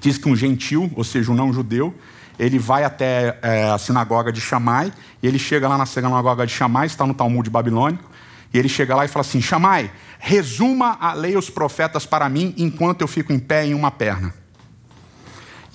diz 0.00 0.18
que 0.18 0.28
um 0.28 0.36
gentil, 0.36 0.90
ou 0.94 1.04
seja, 1.04 1.30
um 1.32 1.34
não-judeu, 1.34 1.94
ele 2.38 2.58
vai 2.58 2.84
até 2.84 3.38
é, 3.40 3.64
a 3.70 3.78
sinagoga 3.78 4.30
de 4.30 4.40
Shammai, 4.40 4.92
e 5.22 5.26
ele 5.26 5.38
chega 5.38 5.68
lá 5.68 5.78
na 5.78 5.86
sinagoga 5.86 6.46
de 6.46 6.52
Shammai, 6.52 6.86
está 6.86 7.06
no 7.06 7.14
Talmud 7.14 7.48
babilônico, 7.48 8.04
e 8.52 8.58
ele 8.58 8.68
chega 8.68 8.94
lá 8.94 9.04
e 9.04 9.08
fala 9.08 9.24
assim: 9.24 9.40
Shammai, 9.40 9.90
resuma 10.18 10.96
a 11.00 11.12
lei 11.14 11.32
e 11.32 11.36
os 11.36 11.50
profetas 11.50 12.06
para 12.06 12.28
mim 12.28 12.54
enquanto 12.56 13.00
eu 13.00 13.08
fico 13.08 13.32
em 13.32 13.38
pé 13.38 13.66
em 13.66 13.74
uma 13.74 13.90
perna. 13.90 14.32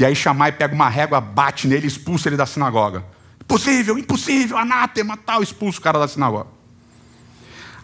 E 0.01 0.05
aí 0.05 0.15
Shammai 0.15 0.51
pega 0.51 0.73
uma 0.73 0.89
régua, 0.89 1.21
bate 1.21 1.67
nele 1.67 1.85
expulsa 1.85 2.27
ele 2.27 2.35
da 2.35 2.47
sinagoga. 2.47 3.05
Impossível, 3.39 3.99
impossível, 3.99 4.57
anátema, 4.57 5.15
tal, 5.15 5.43
expulsa 5.43 5.77
o 5.77 5.81
cara 5.83 5.99
da 5.99 6.07
sinagoga. 6.07 6.49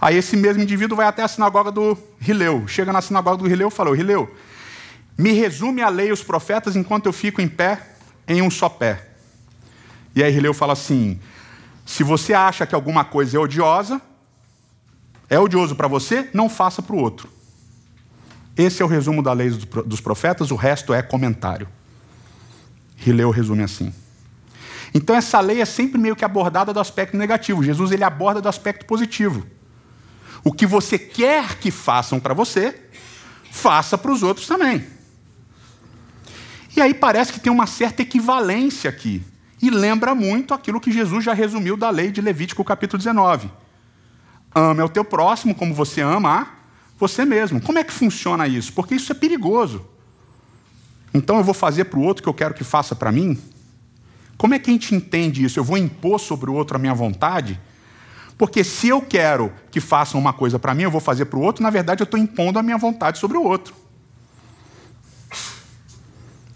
Aí 0.01 0.17
esse 0.17 0.36
mesmo 0.36 0.63
indivíduo 0.63 0.97
vai 0.97 1.06
até 1.06 1.21
a 1.21 1.27
sinagoga 1.27 1.69
do 1.69 1.95
Rileu. 2.19 2.67
Chega 2.67 2.91
na 2.91 3.03
sinagoga 3.03 3.38
do 3.38 3.47
Rileu 3.47 3.67
e 3.67 3.71
fala: 3.71 3.95
Rileu, 3.95 4.36
me 5.15 5.32
resume 5.32 5.84
a 5.84 5.89
lei 5.89 6.08
e 6.08 6.12
os 6.12 6.23
profetas 6.23 6.75
enquanto 6.75 7.06
eu 7.06 7.13
fico 7.13 7.39
em 7.39 7.47
pé 7.47 7.84
em 8.27 8.41
um 8.41 8.49
só 8.49 8.67
pé. 8.67 9.10
E 10.15 10.23
aí 10.23 10.32
Rileu 10.32 10.56
fala 10.56 10.73
assim: 10.73 11.19
se 11.86 12.01
você 12.01 12.34
acha 12.34 12.65
que 12.65 12.73
alguma 12.73 13.06
coisa 13.06 13.38
é 13.38 13.39
odiosa, 13.39 14.01
é 15.30 15.39
odioso 15.39 15.75
para 15.75 15.88
você, 15.88 16.32
não 16.34 16.49
faça 16.49 16.82
para 16.82 16.95
o 16.95 16.99
outro. 16.99 17.30
Esse 18.58 18.82
é 18.82 18.86
o 18.86 18.88
resumo 18.88 19.21
da 19.21 19.34
lei 19.34 19.51
dos 19.86 20.01
profetas, 20.01 20.49
o 20.49 20.56
resto 20.56 20.95
é 20.95 21.03
comentário. 21.03 21.67
Rileu 23.07 23.29
resume 23.29 23.63
assim. 23.63 23.93
Então 24.93 25.15
essa 25.15 25.39
lei 25.39 25.61
é 25.61 25.65
sempre 25.65 25.99
meio 25.99 26.15
que 26.15 26.25
abordada 26.25 26.73
do 26.73 26.79
aspecto 26.79 27.15
negativo. 27.15 27.63
Jesus 27.63 27.91
ele 27.91 28.03
aborda 28.03 28.41
do 28.41 28.49
aspecto 28.49 28.85
positivo. 28.85 29.45
O 30.43 30.51
que 30.51 30.65
você 30.65 30.99
quer 30.99 31.57
que 31.57 31.71
façam 31.71 32.19
para 32.19 32.33
você, 32.33 32.75
faça 33.51 33.97
para 33.97 34.11
os 34.11 34.23
outros 34.23 34.47
também. 34.47 34.85
E 36.75 36.81
aí 36.81 36.93
parece 36.93 37.33
que 37.33 37.39
tem 37.39 37.51
uma 37.51 37.65
certa 37.65 38.01
equivalência 38.01 38.89
aqui. 38.89 39.23
E 39.61 39.69
lembra 39.69 40.13
muito 40.13 40.53
aquilo 40.53 40.79
que 40.79 40.91
Jesus 40.91 41.23
já 41.23 41.33
resumiu 41.33 41.75
da 41.75 41.89
lei 41.89 42.11
de 42.11 42.21
Levítico, 42.21 42.63
capítulo 42.63 42.99
19. 42.99 43.49
Ame 44.53 44.81
ao 44.81 44.89
teu 44.89 45.03
próximo 45.03 45.55
como 45.55 45.73
você 45.73 46.01
ama 46.01 46.41
a 46.41 46.47
você 46.99 47.25
mesmo. 47.25 47.61
Como 47.61 47.79
é 47.79 47.83
que 47.83 47.93
funciona 47.93 48.47
isso? 48.47 48.73
Porque 48.73 48.95
isso 48.95 49.11
é 49.11 49.15
perigoso. 49.15 49.96
Então 51.13 51.37
eu 51.37 51.43
vou 51.43 51.53
fazer 51.53 51.85
para 51.85 51.99
o 51.99 52.03
outro 52.03 52.23
que 52.23 52.29
eu 52.29 52.33
quero 52.33 52.53
que 52.53 52.63
faça 52.63 52.95
para 52.95 53.11
mim? 53.11 53.39
Como 54.37 54.53
é 54.53 54.59
que 54.59 54.69
a 54.69 54.73
gente 54.73 54.93
entende 54.93 55.43
isso? 55.43 55.59
Eu 55.59 55.63
vou 55.63 55.77
impor 55.77 56.19
sobre 56.19 56.49
o 56.49 56.53
outro 56.53 56.77
a 56.77 56.79
minha 56.79 56.93
vontade? 56.93 57.59
Porque 58.37 58.63
se 58.63 58.87
eu 58.87 59.01
quero 59.01 59.51
que 59.71 59.81
façam 59.81 60.19
uma 60.19 60.31
coisa 60.31 60.59
para 60.59 60.75
mim, 60.75 60.83
eu 60.83 60.91
vou 60.91 61.01
fazer 61.01 61.25
para 61.25 61.39
o 61.39 61.41
outro, 61.41 61.63
na 61.63 61.71
verdade 61.71 62.01
eu 62.01 62.05
estou 62.05 62.19
impondo 62.19 62.59
a 62.59 62.63
minha 62.63 62.77
vontade 62.77 63.17
sobre 63.17 63.35
o 63.37 63.43
outro. 63.43 63.73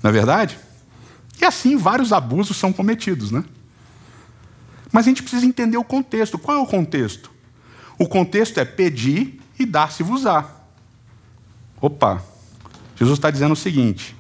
Não 0.04 0.10
é 0.10 0.14
verdade? 0.14 0.60
E 1.40 1.46
assim 1.46 1.76
vários 1.76 2.14
abusos 2.14 2.58
são 2.58 2.72
cometidos, 2.72 3.32
né? 3.32 3.44
Mas 4.92 5.06
a 5.06 5.10
gente 5.10 5.24
precisa 5.24 5.46
entender 5.46 5.78
o 5.78 5.84
contexto. 5.84 6.38
Qual 6.38 6.58
é 6.58 6.60
o 6.60 6.68
contexto? 6.68 7.32
O 7.98 8.08
contexto 8.08 8.60
é 8.60 8.66
pedir 8.66 9.42
e 9.58 9.66
dar-se-vos-á. 9.66 10.46
Opa! 11.80 12.22
Jesus 12.96 13.18
está 13.18 13.32
dizendo 13.32 13.54
o 13.54 13.56
seguinte: 13.56 14.16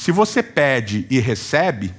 se 0.00 0.12
você 0.12 0.42
pede 0.42 1.06
e 1.10 1.20
recebe, 1.20 1.94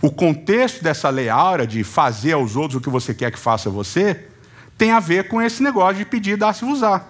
o 0.00 0.08
contexto 0.08 0.84
dessa 0.84 1.08
lei 1.08 1.28
áurea 1.28 1.66
de 1.66 1.82
fazer 1.82 2.34
aos 2.34 2.54
outros 2.54 2.76
o 2.76 2.80
que 2.80 2.88
você 2.88 3.12
quer 3.12 3.32
que 3.32 3.38
faça 3.40 3.68
a 3.68 3.72
você, 3.72 4.28
tem 4.78 4.92
a 4.92 5.00
ver 5.00 5.26
com 5.26 5.42
esse 5.42 5.60
negócio 5.60 5.96
de 5.96 6.04
pedir 6.04 6.34
e 6.34 6.36
dar-se-vos-á. 6.36 7.04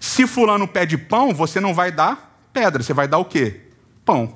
Se 0.00 0.26
fulano 0.26 0.66
pede 0.66 0.96
pão, 0.96 1.34
você 1.34 1.60
não 1.60 1.74
vai 1.74 1.92
dar 1.92 2.34
pedra, 2.50 2.82
você 2.82 2.94
vai 2.94 3.06
dar 3.06 3.18
o 3.18 3.26
quê? 3.26 3.60
Pão. 4.06 4.34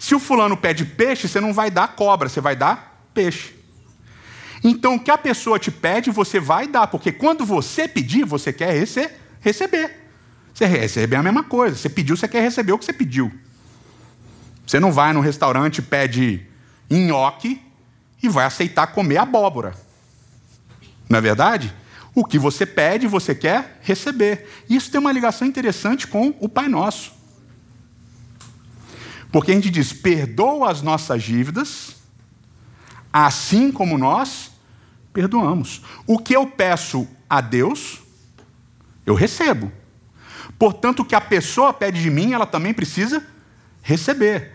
Se 0.00 0.16
o 0.16 0.18
fulano 0.18 0.56
pede 0.56 0.84
peixe, 0.84 1.28
você 1.28 1.38
não 1.38 1.52
vai 1.52 1.70
dar 1.70 1.94
cobra, 1.94 2.28
você 2.28 2.40
vai 2.40 2.56
dar 2.56 3.06
peixe. 3.14 3.54
Então, 4.64 4.96
o 4.96 5.00
que 5.00 5.12
a 5.12 5.18
pessoa 5.18 5.60
te 5.60 5.70
pede, 5.70 6.10
você 6.10 6.40
vai 6.40 6.66
dar, 6.66 6.88
porque 6.88 7.12
quando 7.12 7.46
você 7.46 7.86
pedir, 7.86 8.24
você 8.24 8.52
quer 8.52 8.84
receber. 9.40 10.03
Você 10.54 10.66
recebe 10.66 11.16
a 11.16 11.22
mesma 11.22 11.42
coisa. 11.42 11.76
Você 11.76 11.88
pediu, 11.88 12.16
você 12.16 12.28
quer 12.28 12.40
receber 12.40 12.72
o 12.72 12.78
que 12.78 12.84
você 12.84 12.92
pediu. 12.92 13.32
Você 14.64 14.78
não 14.78 14.92
vai 14.92 15.12
no 15.12 15.20
restaurante, 15.20 15.82
pede 15.82 16.46
nhoque 16.88 17.60
e 18.22 18.28
vai 18.28 18.46
aceitar 18.46 18.86
comer 18.86 19.18
abóbora. 19.18 19.74
Não 21.08 21.18
é 21.18 21.20
verdade? 21.20 21.74
O 22.14 22.24
que 22.24 22.38
você 22.38 22.64
pede, 22.64 23.08
você 23.08 23.34
quer 23.34 23.78
receber. 23.82 24.48
Isso 24.70 24.90
tem 24.90 25.00
uma 25.00 25.10
ligação 25.10 25.46
interessante 25.46 26.06
com 26.06 26.34
o 26.38 26.48
Pai 26.48 26.68
Nosso. 26.68 27.12
Porque 29.32 29.50
a 29.50 29.54
gente 29.54 29.68
diz: 29.68 29.92
perdoa 29.92 30.70
as 30.70 30.80
nossas 30.80 31.24
dívidas, 31.24 31.96
assim 33.12 33.72
como 33.72 33.98
nós 33.98 34.52
perdoamos. 35.12 35.82
O 36.06 36.18
que 36.18 36.34
eu 36.34 36.46
peço 36.46 37.08
a 37.28 37.40
Deus, 37.40 38.00
eu 39.04 39.14
recebo. 39.14 39.72
Portanto, 40.58 41.00
o 41.00 41.04
que 41.04 41.14
a 41.14 41.20
pessoa 41.20 41.72
pede 41.72 42.00
de 42.00 42.10
mim, 42.10 42.32
ela 42.32 42.46
também 42.46 42.72
precisa 42.72 43.24
receber. 43.82 44.52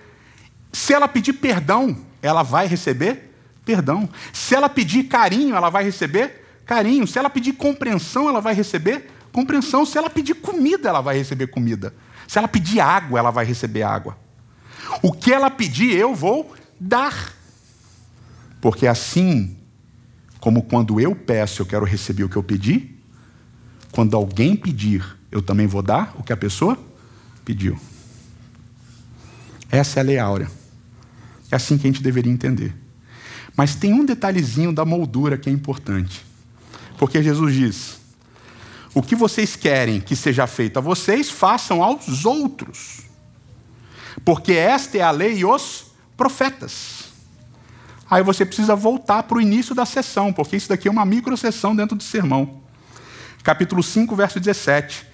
Se 0.72 0.94
ela 0.94 1.08
pedir 1.08 1.34
perdão, 1.34 1.98
ela 2.22 2.44
vai 2.44 2.68
receber 2.68 3.34
perdão. 3.66 4.10
Se 4.34 4.56
ela 4.56 4.70
pedir 4.70 5.04
carinho, 5.04 5.56
ela 5.56 5.70
vai 5.70 5.84
receber 5.84 6.46
carinho. 6.66 7.06
Se 7.06 7.20
ela 7.20 7.30
pedir 7.30 7.54
compreensão, 7.54 8.30
ela 8.30 8.40
vai 8.40 8.54
receber 8.54 9.10
compreensão. 9.32 9.86
Se 9.86 9.98
ela 9.98 10.10
pedir 10.10 10.36
comida, 10.36 10.90
ela 10.90 11.02
vai 11.02 11.18
receber 11.18 11.48
comida. 11.48 11.94
Se 12.28 12.38
ela 12.38 12.48
pedir 12.48 12.80
água, 12.80 13.20
ela 13.20 13.32
vai 13.32 13.46
receber 13.46 13.84
água. 13.84 14.18
O 15.02 15.12
que 15.12 15.32
ela 15.32 15.50
pedir, 15.50 15.96
eu 15.96 16.16
vou 16.16 16.56
dar. 16.80 17.34
Porque 18.62 18.88
assim 18.88 19.58
como 20.40 20.64
quando 20.64 21.00
eu 21.00 21.16
peço, 21.16 21.62
eu 21.62 21.66
quero 21.66 21.86
receber 21.86 22.24
o 22.24 22.30
que 22.30 22.36
eu 22.36 22.44
pedi, 22.44 22.96
quando 23.92 24.16
alguém 24.16 24.56
pedir, 24.56 25.04
eu 25.32 25.42
também 25.42 25.68
vou 25.68 25.82
dar 25.82 26.13
o 26.18 26.24
que 26.24 26.34
a 26.34 26.38
pessoa 26.38 26.78
pediu. 27.46 27.80
Essa 29.72 30.00
é 30.00 30.02
a 30.02 30.04
lei 30.04 30.18
áurea. 30.18 30.50
É 31.52 31.56
assim 31.56 31.78
que 31.78 31.88
a 31.88 31.92
gente 31.92 32.02
deveria 32.02 32.32
entender. 32.32 32.76
Mas 33.56 33.76
tem 33.76 33.94
um 33.94 34.06
detalhezinho 34.06 34.72
da 34.72 34.86
moldura 34.86 35.38
que 35.38 35.50
é 35.50 35.52
importante. 35.52 36.26
Porque 36.98 37.22
Jesus 37.22 37.54
diz: 37.54 38.00
O 38.94 39.02
que 39.02 39.15
vocês 39.15 39.56
querem 39.56 40.00
que 40.02 40.15
seja 40.15 40.48
feito 40.48 40.78
a 40.78 40.82
vocês, 40.82 41.30
façam 41.30 41.84
aos 41.84 42.26
outros. 42.26 43.02
Porque 44.26 44.54
esta 44.54 44.98
é 44.98 45.02
a 45.02 45.12
lei 45.12 45.39
e 45.39 45.46
os 45.46 45.88
profetas. 46.18 47.06
Aí 48.10 48.24
você 48.24 48.44
precisa 48.46 48.76
voltar 48.76 49.24
para 49.24 49.38
o 49.38 49.42
início 49.42 49.76
da 49.76 49.86
sessão, 49.86 50.34
porque 50.34 50.56
isso 50.56 50.68
daqui 50.70 50.88
é 50.88 50.92
uma 50.92 51.06
micro 51.06 51.38
sessão 51.38 51.76
dentro 51.76 51.96
do 51.96 52.04
sermão. 52.04 52.62
Capítulo 53.44 53.84
5, 53.84 54.15
verso 54.15 54.39
17. 54.39 55.09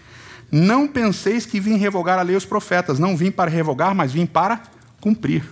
Não 0.52 0.88
penseis 0.88 1.46
que 1.46 1.60
vim 1.60 1.78
revogar 1.78 2.20
a 2.20 2.22
lei 2.22 2.36
os 2.36 2.46
profetas. 2.46 3.00
Não 3.00 3.18
vim 3.18 3.32
para 3.32 3.50
revogar, 3.50 3.94
mas 3.96 4.14
vim 4.14 4.26
para 4.26 4.62
cumprir. 5.02 5.44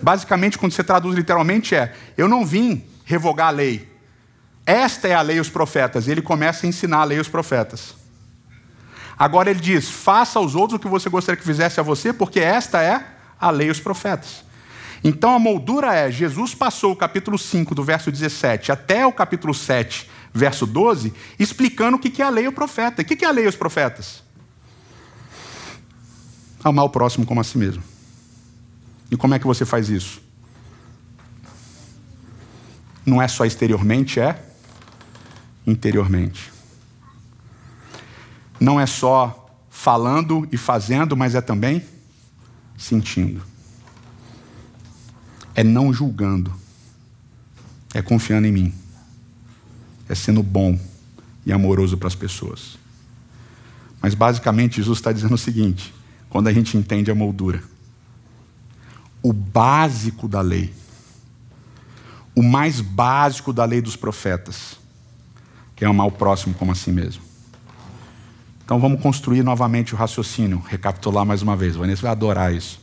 Basicamente, 0.00 0.58
quando 0.58 0.72
você 0.72 0.84
traduz 0.84 1.14
literalmente, 1.14 1.74
é: 1.74 1.94
Eu 2.16 2.28
não 2.28 2.44
vim 2.44 2.84
revogar 3.04 3.48
a 3.48 3.50
lei. 3.50 3.88
Esta 4.64 5.08
é 5.08 5.14
a 5.14 5.22
lei 5.22 5.40
os 5.40 5.48
profetas. 5.48 6.06
E 6.06 6.10
ele 6.10 6.22
começa 6.22 6.66
a 6.66 6.68
ensinar 6.68 6.98
a 6.98 7.04
lei 7.04 7.18
os 7.18 7.28
profetas. 7.28 7.94
Agora 9.18 9.50
ele 9.50 9.60
diz: 9.60 9.90
Faça 9.90 10.38
aos 10.38 10.54
outros 10.54 10.78
o 10.78 10.80
que 10.80 10.88
você 10.88 11.08
gostaria 11.08 11.38
que 11.38 11.46
fizesse 11.46 11.80
a 11.80 11.82
você, 11.82 12.12
porque 12.12 12.40
esta 12.40 12.82
é 12.82 13.04
a 13.40 13.50
lei 13.50 13.70
os 13.70 13.80
profetas. 13.80 14.44
Então 15.02 15.34
a 15.34 15.38
moldura 15.38 15.94
é: 15.94 16.10
Jesus 16.10 16.54
passou 16.54 16.92
o 16.92 16.96
capítulo 16.96 17.38
5, 17.38 17.74
do 17.74 17.82
verso 17.82 18.10
17 18.10 18.72
até 18.72 19.06
o 19.06 19.12
capítulo 19.12 19.54
7, 19.54 20.08
verso 20.32 20.66
12, 20.66 21.12
explicando 21.38 21.96
o 21.96 22.00
que 22.00 22.22
é 22.22 22.24
a 22.24 22.30
lei 22.30 22.44
e 22.44 22.48
o 22.48 22.52
profeta. 22.52 23.02
O 23.02 23.04
que 23.04 23.24
é 23.24 23.28
a 23.28 23.32
lei 23.32 23.44
e 23.44 23.48
os 23.48 23.56
profetas? 23.56 24.22
Amar 26.62 26.84
o 26.84 26.90
próximo 26.90 27.24
como 27.24 27.40
a 27.40 27.44
si 27.44 27.56
mesmo. 27.58 27.82
E 29.10 29.16
como 29.16 29.34
é 29.34 29.38
que 29.38 29.46
você 29.46 29.64
faz 29.64 29.88
isso? 29.88 30.20
Não 33.06 33.22
é 33.22 33.28
só 33.28 33.44
exteriormente, 33.44 34.20
é 34.20 34.44
interiormente. 35.66 36.52
Não 38.60 38.78
é 38.80 38.86
só 38.86 39.46
falando 39.70 40.46
e 40.50 40.56
fazendo, 40.56 41.16
mas 41.16 41.34
é 41.34 41.40
também 41.40 41.82
sentindo 42.76 43.42
é 45.58 45.64
não 45.64 45.92
julgando, 45.92 46.54
é 47.92 48.00
confiando 48.00 48.46
em 48.46 48.52
mim, 48.52 48.74
é 50.08 50.14
sendo 50.14 50.40
bom 50.40 50.78
e 51.44 51.52
amoroso 51.52 51.98
para 51.98 52.06
as 52.06 52.14
pessoas. 52.14 52.78
Mas 54.00 54.14
basicamente 54.14 54.76
Jesus 54.76 54.98
está 54.98 55.10
dizendo 55.10 55.34
o 55.34 55.38
seguinte: 55.38 55.92
quando 56.28 56.48
a 56.48 56.52
gente 56.52 56.76
entende 56.76 57.10
a 57.10 57.14
moldura, 57.14 57.62
o 59.22 59.32
básico 59.32 60.28
da 60.28 60.40
lei, 60.40 60.72
o 62.34 62.42
mais 62.42 62.80
básico 62.80 63.52
da 63.52 63.64
lei 63.64 63.80
dos 63.80 63.96
profetas, 63.96 64.78
que 65.74 65.84
é 65.84 65.88
amar 65.88 66.06
o 66.06 66.12
próximo 66.12 66.54
como 66.54 66.72
a 66.72 66.74
si 66.74 66.90
mesmo. 66.90 67.22
Então 68.64 68.78
vamos 68.78 69.00
construir 69.00 69.42
novamente 69.42 69.94
o 69.94 69.96
raciocínio, 69.96 70.62
recapitular 70.68 71.24
mais 71.24 71.40
uma 71.40 71.56
vez. 71.56 71.74
O 71.74 71.78
Vanessa 71.78 72.02
vai 72.02 72.10
adorar 72.10 72.52
isso. 72.52 72.78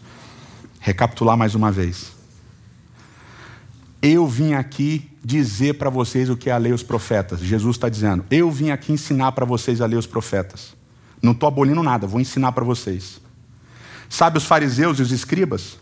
Recapitular 0.79 1.37
mais 1.37 1.53
uma 1.53 1.71
vez. 1.71 2.11
Eu 4.01 4.27
vim 4.27 4.53
aqui 4.53 5.09
dizer 5.23 5.75
para 5.75 5.89
vocês 5.89 6.29
o 6.29 6.37
que 6.37 6.49
é 6.49 6.53
a 6.53 6.57
lei 6.57 6.71
os 6.71 6.83
profetas. 6.83 7.39
Jesus 7.39 7.75
está 7.75 7.89
dizendo: 7.89 8.25
Eu 8.29 8.49
vim 8.51 8.71
aqui 8.71 8.91
ensinar 8.93 9.31
para 9.31 9.45
vocês 9.45 9.81
a 9.81 9.85
lei 9.85 9.97
os 9.97 10.07
profetas. 10.07 10.75
Não 11.21 11.31
estou 11.31 11.47
abolindo 11.47 11.81
nada, 11.81 12.05
vou 12.05 12.21
ensinar 12.21 12.51
para 12.51 12.63
vocês. 12.63 13.19
Sabe 14.09 14.37
os 14.37 14.45
fariseus 14.45 14.99
e 14.99 15.01
os 15.01 15.11
escribas? 15.11 15.77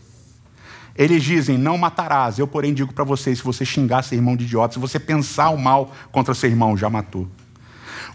Eles 0.96 1.24
dizem: 1.24 1.58
Não 1.58 1.78
matarás. 1.78 2.38
Eu, 2.38 2.48
porém, 2.48 2.74
digo 2.74 2.94
para 2.94 3.04
vocês: 3.04 3.40
se 3.40 3.44
você 3.44 3.66
xingar 3.66 4.04
seu 4.04 4.18
irmão 4.18 4.36
de 4.36 4.46
idiota, 4.46 4.74
se 4.74 4.80
você 4.80 5.00
pensar 5.00 5.50
o 5.50 5.58
mal 5.58 5.92
contra 6.12 6.34
seu 6.34 6.50
irmão, 6.50 6.78
já 6.78 6.90
matou. 6.90 7.28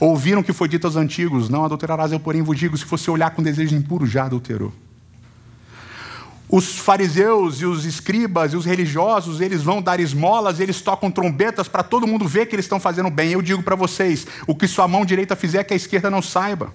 Ouviram 0.00 0.42
que 0.42 0.52
foi 0.52 0.68
dito 0.68 0.86
aos 0.86 0.96
antigos: 0.96 1.48
Não 1.48 1.64
adulterarás. 1.64 2.12
Eu, 2.12 2.20
porém, 2.20 2.42
vos 2.42 2.56
digo: 2.56 2.76
se 2.76 2.84
você 2.84 3.10
olhar 3.10 3.30
com 3.30 3.42
desejo 3.42 3.74
impuro, 3.74 4.06
já 4.06 4.24
adulterou. 4.24 4.72
Os 6.50 6.78
fariseus 6.78 7.60
e 7.60 7.66
os 7.66 7.84
escribas 7.84 8.54
e 8.54 8.56
os 8.56 8.64
religiosos, 8.64 9.40
eles 9.40 9.62
vão 9.62 9.82
dar 9.82 10.00
esmolas, 10.00 10.60
eles 10.60 10.80
tocam 10.80 11.10
trombetas 11.10 11.68
para 11.68 11.82
todo 11.82 12.06
mundo 12.06 12.26
ver 12.26 12.46
que 12.46 12.54
eles 12.54 12.64
estão 12.64 12.80
fazendo 12.80 13.10
bem. 13.10 13.32
Eu 13.32 13.42
digo 13.42 13.62
para 13.62 13.74
vocês: 13.74 14.26
o 14.46 14.54
que 14.54 14.68
sua 14.68 14.86
mão 14.86 15.04
direita 15.04 15.34
fizer, 15.34 15.64
que 15.64 15.74
a 15.74 15.76
esquerda 15.76 16.08
não 16.08 16.22
saiba. 16.22 16.72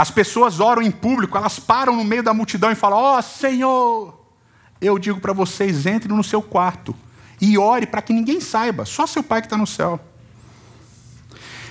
As 0.00 0.10
pessoas 0.10 0.60
oram 0.60 0.80
em 0.80 0.90
público, 0.90 1.36
elas 1.36 1.58
param 1.58 1.94
no 1.94 2.02
meio 2.02 2.22
da 2.22 2.32
multidão 2.32 2.72
e 2.72 2.74
falam: 2.74 2.96
Ó 2.96 3.18
oh, 3.18 3.22
Senhor! 3.22 4.18
Eu 4.80 4.98
digo 4.98 5.20
para 5.20 5.34
vocês: 5.34 5.84
entre 5.84 6.10
no 6.10 6.24
seu 6.24 6.40
quarto 6.40 6.96
e 7.38 7.58
ore 7.58 7.86
para 7.86 8.00
que 8.00 8.10
ninguém 8.10 8.40
saiba, 8.40 8.86
só 8.86 9.06
seu 9.06 9.22
pai 9.22 9.42
que 9.42 9.46
está 9.46 9.58
no 9.58 9.66
céu. 9.66 10.00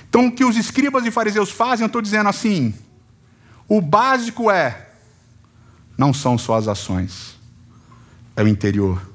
Então, 0.08 0.28
o 0.28 0.32
que 0.32 0.44
os 0.44 0.56
escribas 0.56 1.04
e 1.04 1.10
fariseus 1.10 1.50
fazem, 1.50 1.82
eu 1.82 1.88
estou 1.88 2.00
dizendo 2.00 2.28
assim: 2.28 2.72
o 3.66 3.80
básico 3.80 4.48
é 4.48 4.90
não 5.98 6.14
são 6.14 6.38
só 6.38 6.54
as 6.54 6.68
ações, 6.68 7.36
é 8.36 8.44
o 8.44 8.46
interior. 8.46 9.10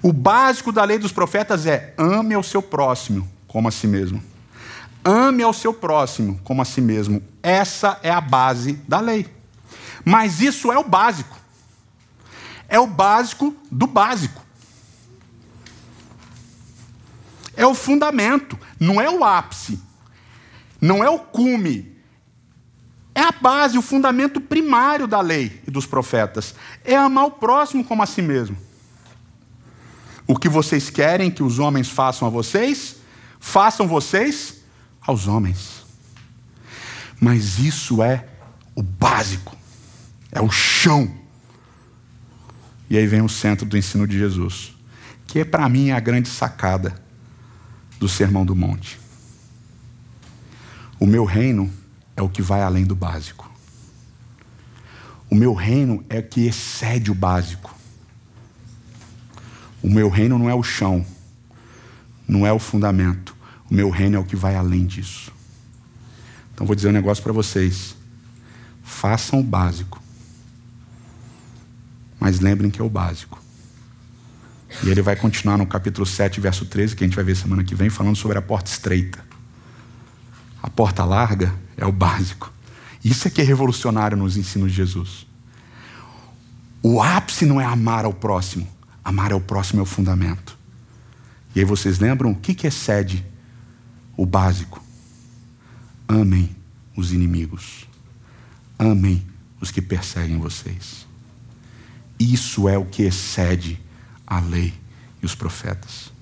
O 0.00 0.12
básico 0.12 0.70
da 0.70 0.84
lei 0.84 1.00
dos 1.00 1.10
profetas 1.10 1.66
é: 1.66 1.92
ame 1.98 2.34
ao 2.34 2.42
seu 2.44 2.62
próximo 2.62 3.28
como 3.48 3.66
a 3.66 3.72
si 3.72 3.88
mesmo. 3.88 4.22
Ame 5.04 5.42
ao 5.42 5.52
seu 5.52 5.74
próximo 5.74 6.40
como 6.42 6.62
a 6.62 6.64
si 6.64 6.80
mesmo. 6.80 7.22
Essa 7.42 8.00
é 8.02 8.10
a 8.10 8.20
base 8.20 8.72
da 8.88 9.00
lei. 9.00 9.26
Mas 10.04 10.40
isso 10.40 10.72
é 10.72 10.78
o 10.78 10.84
básico. 10.84 11.36
É 12.68 12.80
o 12.80 12.86
básico 12.86 13.54
do 13.70 13.86
básico. 13.86 14.42
É 17.56 17.66
o 17.66 17.74
fundamento, 17.74 18.58
não 18.80 19.00
é 19.00 19.08
o 19.08 19.22
ápice, 19.22 19.78
não 20.80 21.04
é 21.04 21.08
o 21.08 21.20
cume, 21.20 21.94
É 23.14 23.20
a 23.20 23.30
base, 23.30 23.78
o 23.78 23.82
fundamento 23.82 24.40
primário 24.40 25.06
da 25.06 25.20
lei 25.20 25.62
e 25.64 25.70
dos 25.70 25.86
profetas. 25.86 26.52
É 26.84 26.96
amar 26.96 27.26
o 27.26 27.30
próximo 27.30 27.84
como 27.84 28.02
a 28.02 28.06
si 28.06 28.20
mesmo. 28.20 28.56
O 30.26 30.36
que 30.36 30.48
vocês 30.48 30.90
querem 30.90 31.30
que 31.30 31.42
os 31.42 31.60
homens 31.60 31.88
façam 31.88 32.26
a 32.26 32.30
vocês, 32.30 32.96
façam 33.38 33.86
vocês 33.86 34.63
aos 35.06 35.26
homens. 35.26 35.84
Mas 37.20 37.58
isso 37.58 38.02
é 38.02 38.26
o 38.74 38.82
básico, 38.82 39.56
é 40.32 40.40
o 40.40 40.50
chão. 40.50 41.12
E 42.90 42.96
aí 42.96 43.06
vem 43.06 43.22
o 43.22 43.28
centro 43.28 43.66
do 43.66 43.76
ensino 43.76 44.06
de 44.06 44.18
Jesus, 44.18 44.74
que 45.26 45.40
é 45.40 45.44
para 45.44 45.68
mim 45.68 45.90
a 45.90 46.00
grande 46.00 46.28
sacada 46.28 46.94
do 47.98 48.08
Sermão 48.08 48.44
do 48.44 48.54
Monte. 48.54 49.00
O 50.98 51.06
meu 51.06 51.24
reino 51.24 51.72
é 52.16 52.22
o 52.22 52.28
que 52.28 52.42
vai 52.42 52.62
além 52.62 52.84
do 52.84 52.94
básico. 52.94 53.50
O 55.30 55.34
meu 55.34 55.54
reino 55.54 56.04
é 56.08 56.18
o 56.18 56.22
que 56.22 56.46
excede 56.46 57.10
o 57.10 57.14
básico. 57.14 57.74
O 59.82 59.90
meu 59.90 60.08
reino 60.08 60.38
não 60.38 60.48
é 60.48 60.54
o 60.54 60.62
chão, 60.62 61.04
não 62.26 62.46
é 62.46 62.52
o 62.52 62.58
fundamento. 62.58 63.33
O 63.70 63.74
meu 63.74 63.90
reino 63.90 64.16
é 64.16 64.18
o 64.18 64.24
que 64.24 64.36
vai 64.36 64.56
além 64.56 64.86
disso. 64.86 65.32
Então 66.54 66.66
vou 66.66 66.76
dizer 66.76 66.88
um 66.88 66.92
negócio 66.92 67.22
para 67.22 67.32
vocês. 67.32 67.96
Façam 68.82 69.40
o 69.40 69.42
básico. 69.42 70.00
Mas 72.20 72.40
lembrem 72.40 72.70
que 72.70 72.80
é 72.80 72.84
o 72.84 72.88
básico. 72.88 73.42
E 74.82 74.88
ele 74.88 75.02
vai 75.02 75.16
continuar 75.16 75.56
no 75.56 75.66
capítulo 75.66 76.06
7, 76.06 76.40
verso 76.40 76.64
13, 76.64 76.96
que 76.96 77.04
a 77.04 77.06
gente 77.06 77.16
vai 77.16 77.24
ver 77.24 77.36
semana 77.36 77.62
que 77.62 77.74
vem, 77.74 77.90
falando 77.90 78.16
sobre 78.16 78.38
a 78.38 78.42
porta 78.42 78.70
estreita. 78.70 79.24
A 80.62 80.68
porta 80.70 81.04
larga 81.04 81.54
é 81.76 81.86
o 81.86 81.92
básico. 81.92 82.52
Isso 83.04 83.28
é 83.28 83.30
que 83.30 83.40
é 83.40 83.44
revolucionário 83.44 84.16
nos 84.16 84.36
ensinos 84.36 84.70
de 84.70 84.76
Jesus. 84.76 85.26
O 86.82 87.02
ápice 87.02 87.46
não 87.46 87.60
é 87.60 87.64
amar 87.64 88.04
ao 88.04 88.12
próximo. 88.12 88.68
Amar 89.04 89.32
ao 89.32 89.40
próximo 89.40 89.80
é 89.80 89.82
o 89.82 89.86
fundamento. 89.86 90.56
E 91.54 91.60
aí 91.60 91.64
vocês 91.64 91.98
lembram 91.98 92.30
o 92.32 92.34
que, 92.34 92.54
que 92.54 92.66
excede 92.66 93.24
o 94.16 94.24
básico? 94.26 94.82
Amem 96.08 96.54
os 96.96 97.12
inimigos. 97.12 97.86
Amem 98.78 99.26
os 99.60 99.70
que 99.70 99.80
perseguem 99.80 100.38
vocês. 100.38 101.06
Isso 102.18 102.68
é 102.68 102.78
o 102.78 102.84
que 102.84 103.02
excede 103.02 103.80
a 104.26 104.40
lei 104.40 104.74
e 105.22 105.26
os 105.26 105.34
profetas. 105.34 106.12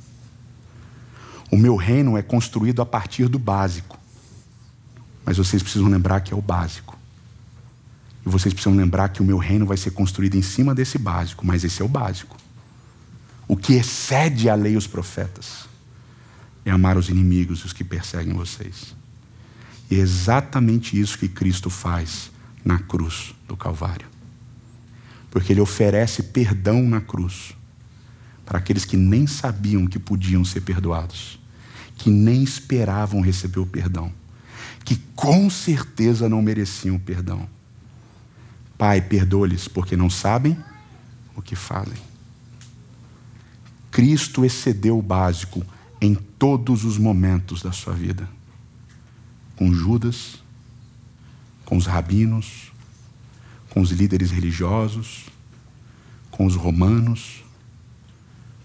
O 1.50 1.56
meu 1.56 1.76
reino 1.76 2.16
é 2.16 2.22
construído 2.22 2.80
a 2.80 2.86
partir 2.86 3.28
do 3.28 3.38
básico. 3.38 3.98
Mas 5.24 5.36
vocês 5.36 5.62
precisam 5.62 5.88
lembrar 5.88 6.20
que 6.20 6.32
é 6.32 6.36
o 6.36 6.42
básico. 6.42 6.98
E 8.24 8.28
vocês 8.28 8.54
precisam 8.54 8.76
lembrar 8.76 9.08
que 9.10 9.20
o 9.20 9.24
meu 9.24 9.36
reino 9.36 9.66
vai 9.66 9.76
ser 9.76 9.90
construído 9.90 10.36
em 10.36 10.42
cima 10.42 10.74
desse 10.74 10.96
básico, 10.96 11.44
mas 11.44 11.64
esse 11.64 11.82
é 11.82 11.84
o 11.84 11.88
básico. 11.88 12.36
O 13.46 13.56
que 13.56 13.74
excede 13.74 14.48
a 14.48 14.54
lei 14.54 14.74
e 14.74 14.76
os 14.76 14.86
profetas 14.86 15.71
é 16.64 16.70
amar 16.70 16.96
os 16.96 17.08
inimigos 17.08 17.60
e 17.60 17.66
os 17.66 17.72
que 17.72 17.84
perseguem 17.84 18.34
vocês. 18.34 18.94
E 19.90 19.96
é 19.96 19.98
exatamente 19.98 20.98
isso 20.98 21.18
que 21.18 21.28
Cristo 21.28 21.68
faz 21.68 22.30
na 22.64 22.78
cruz 22.78 23.34
do 23.46 23.56
Calvário. 23.56 24.06
Porque 25.30 25.52
ele 25.52 25.60
oferece 25.60 26.22
perdão 26.24 26.82
na 26.82 27.00
cruz 27.00 27.54
para 28.44 28.58
aqueles 28.58 28.84
que 28.84 28.96
nem 28.96 29.26
sabiam 29.26 29.86
que 29.86 29.98
podiam 29.98 30.44
ser 30.44 30.60
perdoados, 30.60 31.38
que 31.96 32.10
nem 32.10 32.42
esperavam 32.42 33.20
receber 33.20 33.60
o 33.60 33.66
perdão 33.66 34.12
que 34.84 34.96
com 35.14 35.48
certeza 35.48 36.28
não 36.28 36.42
mereciam 36.42 36.98
perdão. 36.98 37.48
Pai, 38.76 39.00
perdoa-lhes 39.00 39.68
porque 39.68 39.96
não 39.96 40.10
sabem 40.10 40.58
o 41.36 41.42
que 41.42 41.54
fazem. 41.54 41.98
Cristo 43.90 44.44
excedeu 44.44 44.98
o 44.98 45.02
básico 45.02 45.64
em 46.02 46.14
todos 46.14 46.84
os 46.84 46.98
momentos 46.98 47.62
da 47.62 47.72
sua 47.72 47.94
vida. 47.94 48.28
Com 49.56 49.72
Judas, 49.72 50.42
com 51.64 51.78
os 51.78 51.86
rabinos, 51.86 52.70
com 53.70 53.80
os 53.80 53.90
líderes 53.90 54.30
religiosos, 54.30 55.24
com 56.30 56.44
os 56.44 56.56
romanos, 56.56 57.42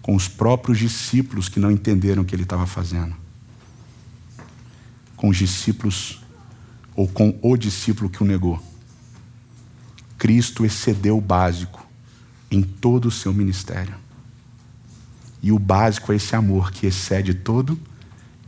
com 0.02 0.14
os 0.14 0.28
próprios 0.28 0.80
discípulos 0.80 1.48
que 1.48 1.62
não 1.62 1.72
entenderam 1.72 2.24
o 2.24 2.26
que 2.26 2.36
ele 2.36 2.44
estava 2.44 2.68
fazendo 2.68 3.16
com 5.18 5.30
os 5.30 5.38
discípulos, 5.38 6.22
ou 6.96 7.08
com 7.08 7.38
o 7.42 7.58
discípulo 7.58 8.10
que 8.10 8.22
o 8.22 8.26
negou. 8.26 8.64
Cristo 10.18 10.64
excedeu 10.64 11.18
o 11.18 11.22
básico 11.22 11.86
em 12.50 12.62
todo 12.62 13.08
o 13.08 13.12
seu 13.12 13.34
ministério. 13.34 13.96
E 15.48 15.52
o 15.54 15.58
básico 15.58 16.12
é 16.12 16.18
esse 16.18 16.36
amor 16.36 16.74
que 16.74 16.86
excede 16.88 17.34
todo 17.34 17.80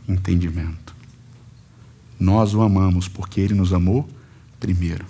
entendimento. 0.05 0.93
Nós 2.19 2.53
o 2.53 2.61
amamos 2.61 3.07
porque 3.07 3.39
ele 3.39 3.53
nos 3.53 3.71
amou 3.71 4.05
primeiro. 4.59 5.05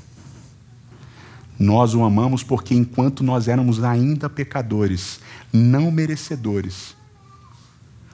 Nós 1.58 1.96
o 1.96 2.04
amamos 2.04 2.44
porque, 2.44 2.76
enquanto 2.76 3.24
nós 3.24 3.48
éramos 3.48 3.84
ainda 3.84 4.30
pecadores, 4.30 5.20
não 5.52 5.90
merecedores, 5.90 6.96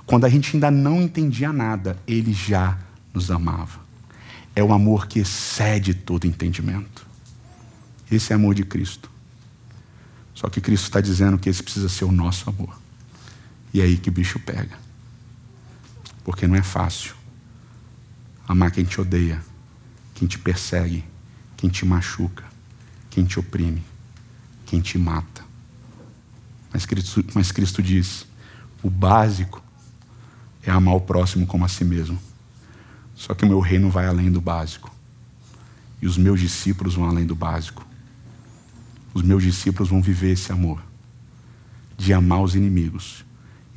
quando 0.06 0.24
a 0.24 0.30
gente 0.30 0.56
ainda 0.56 0.72
não 0.72 1.02
entendia 1.02 1.52
nada, 1.52 2.00
ele 2.08 2.32
já 2.32 2.80
nos 3.14 3.30
amava. 3.30 3.82
É 4.56 4.64
o 4.64 4.72
amor 4.72 5.06
que 5.06 5.20
excede 5.20 5.94
todo 5.94 6.26
entendimento. 6.26 7.06
Esse 8.10 8.32
é 8.32 8.38
amor 8.38 8.56
de 8.56 8.64
Cristo. 8.64 9.12
Só 10.34 10.48
que 10.48 10.62
Cristo 10.62 10.86
está 10.86 11.02
dizendo 11.02 11.38
que 11.38 11.50
esse 11.50 11.62
precisa 11.62 11.90
ser 11.90 12.06
o 12.06 12.12
nosso 12.14 12.50
amor. 12.50 12.85
E 13.76 13.82
é 13.82 13.84
aí 13.84 13.98
que 13.98 14.08
o 14.08 14.12
bicho 14.14 14.40
pega. 14.40 14.78
Porque 16.24 16.48
não 16.48 16.56
é 16.56 16.64
fácil 16.64 17.14
amar 18.48 18.72
quem 18.72 18.86
te 18.86 19.02
odeia, 19.02 19.44
quem 20.14 20.26
te 20.26 20.40
persegue, 20.40 21.04
quem 21.58 21.70
te 21.70 21.86
machuca, 21.86 22.46
quem 23.10 23.26
te 23.26 23.38
oprime, 23.38 23.84
quem 24.66 24.80
te 24.80 24.98
mata. 24.98 25.44
Mas 26.72 26.86
Cristo, 26.86 27.26
mas 27.34 27.52
Cristo 27.52 27.84
diz: 27.84 28.26
o 28.82 28.90
básico 28.90 29.62
é 30.64 30.72
amar 30.72 30.96
o 30.96 31.02
próximo 31.02 31.46
como 31.46 31.66
a 31.66 31.68
si 31.68 31.84
mesmo. 31.84 32.18
Só 33.14 33.34
que 33.34 33.44
o 33.44 33.48
meu 33.48 33.60
reino 33.60 33.90
vai 33.90 34.08
além 34.08 34.32
do 34.32 34.40
básico. 34.40 34.90
E 36.02 36.08
os 36.08 36.18
meus 36.18 36.40
discípulos 36.40 36.96
vão 36.96 37.10
além 37.10 37.26
do 37.26 37.36
básico. 37.36 37.86
Os 39.14 39.22
meus 39.22 39.44
discípulos 39.44 39.90
vão 39.90 40.02
viver 40.02 40.32
esse 40.32 40.50
amor 40.50 40.82
de 41.98 42.14
amar 42.14 42.42
os 42.42 42.56
inimigos 42.56 43.25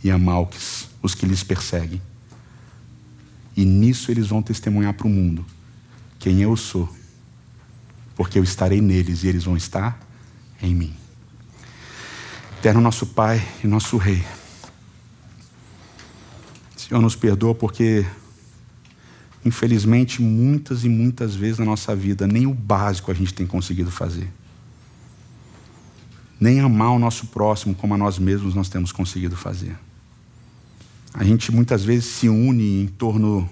e 0.03 0.11
amar 0.11 0.47
os 1.03 1.15
que 1.15 1.27
lhes 1.27 1.43
perseguem. 1.43 2.01
E 3.57 3.65
nisso 3.65 4.11
eles 4.11 4.29
vão 4.29 4.43
testemunhar 4.43 4.95
para 4.95 5.07
o 5.07 5.11
mundo 5.11 5.45
quem 6.19 6.41
eu 6.43 6.57
sou, 6.57 6.89
porque 8.17 8.39
eu 8.39 8.45
estarei 8.45 8.81
neles 8.81 9.23
e 9.23 9.29
eles 9.29 9.45
vão 9.45 9.57
estar 9.57 9.99
em 10.63 10.75
mim. 10.75 10.95
Eterno 12.59 12.81
nosso 12.81 13.07
Pai 13.07 13.47
e 13.63 13.67
nosso 13.67 13.97
Rei, 13.97 14.25
Senhor, 16.77 17.01
nos 17.01 17.15
perdoa 17.15 17.55
porque 17.55 18.05
Infelizmente, 19.45 20.21
muitas 20.21 20.85
e 20.85 20.89
muitas 20.89 21.35
vezes 21.35 21.59
na 21.59 21.65
nossa 21.65 21.95
vida, 21.95 22.27
nem 22.27 22.47
o 22.47 22.53
básico 22.53 23.11
a 23.11 23.15
gente 23.15 23.33
tem 23.33 23.47
conseguido 23.47 23.91
fazer. 23.91 24.29
Nem 26.41 26.61
amar 26.61 26.91
o 26.91 26.99
nosso 26.99 27.29
próximo 27.29 27.75
como 27.75 27.95
a 27.95 27.97
nós 27.97 28.19
mesmos 28.19 28.55
nós 28.55 28.69
temos 28.69 28.93
conseguido 28.93 29.37
fazer. 29.37 29.77
A 31.19 31.25
gente 31.25 31.51
muitas 31.51 31.83
vezes 31.83 32.05
se 32.05 32.29
une 32.29 32.85
em 32.85 32.87
torno 32.87 33.51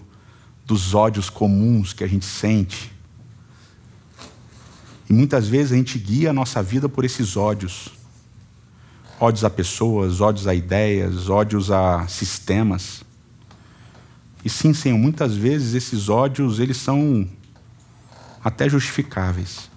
dos 0.65 0.95
ódios 0.95 1.29
comuns 1.29 1.93
que 1.93 2.05
a 2.05 2.07
gente 2.07 2.25
sente. 2.25 2.93
E 5.11 5.13
muitas 5.13 5.49
vezes 5.49 5.73
a 5.73 5.77
gente 5.77 5.99
guia 5.99 6.31
a 6.31 6.33
nossa 6.33 6.63
vida 6.63 6.89
por 6.89 7.05
esses 7.05 7.37
ódios. 7.37 7.89
Ódios 9.19 9.43
a 9.43 9.51
pessoas, 9.51 10.21
ódios 10.21 10.47
a 10.47 10.55
ideias, 10.55 11.29
ódios 11.29 11.73
a 11.73 12.07
sistemas. 12.07 13.03
E 14.45 14.49
sim, 14.49 14.73
Senhor, 14.73 14.97
muitas 14.97 15.35
vezes 15.35 15.75
esses 15.75 16.09
ódios, 16.09 16.61
eles 16.61 16.77
são 16.77 17.29
até 18.45 18.69
justificáveis. 18.69 19.69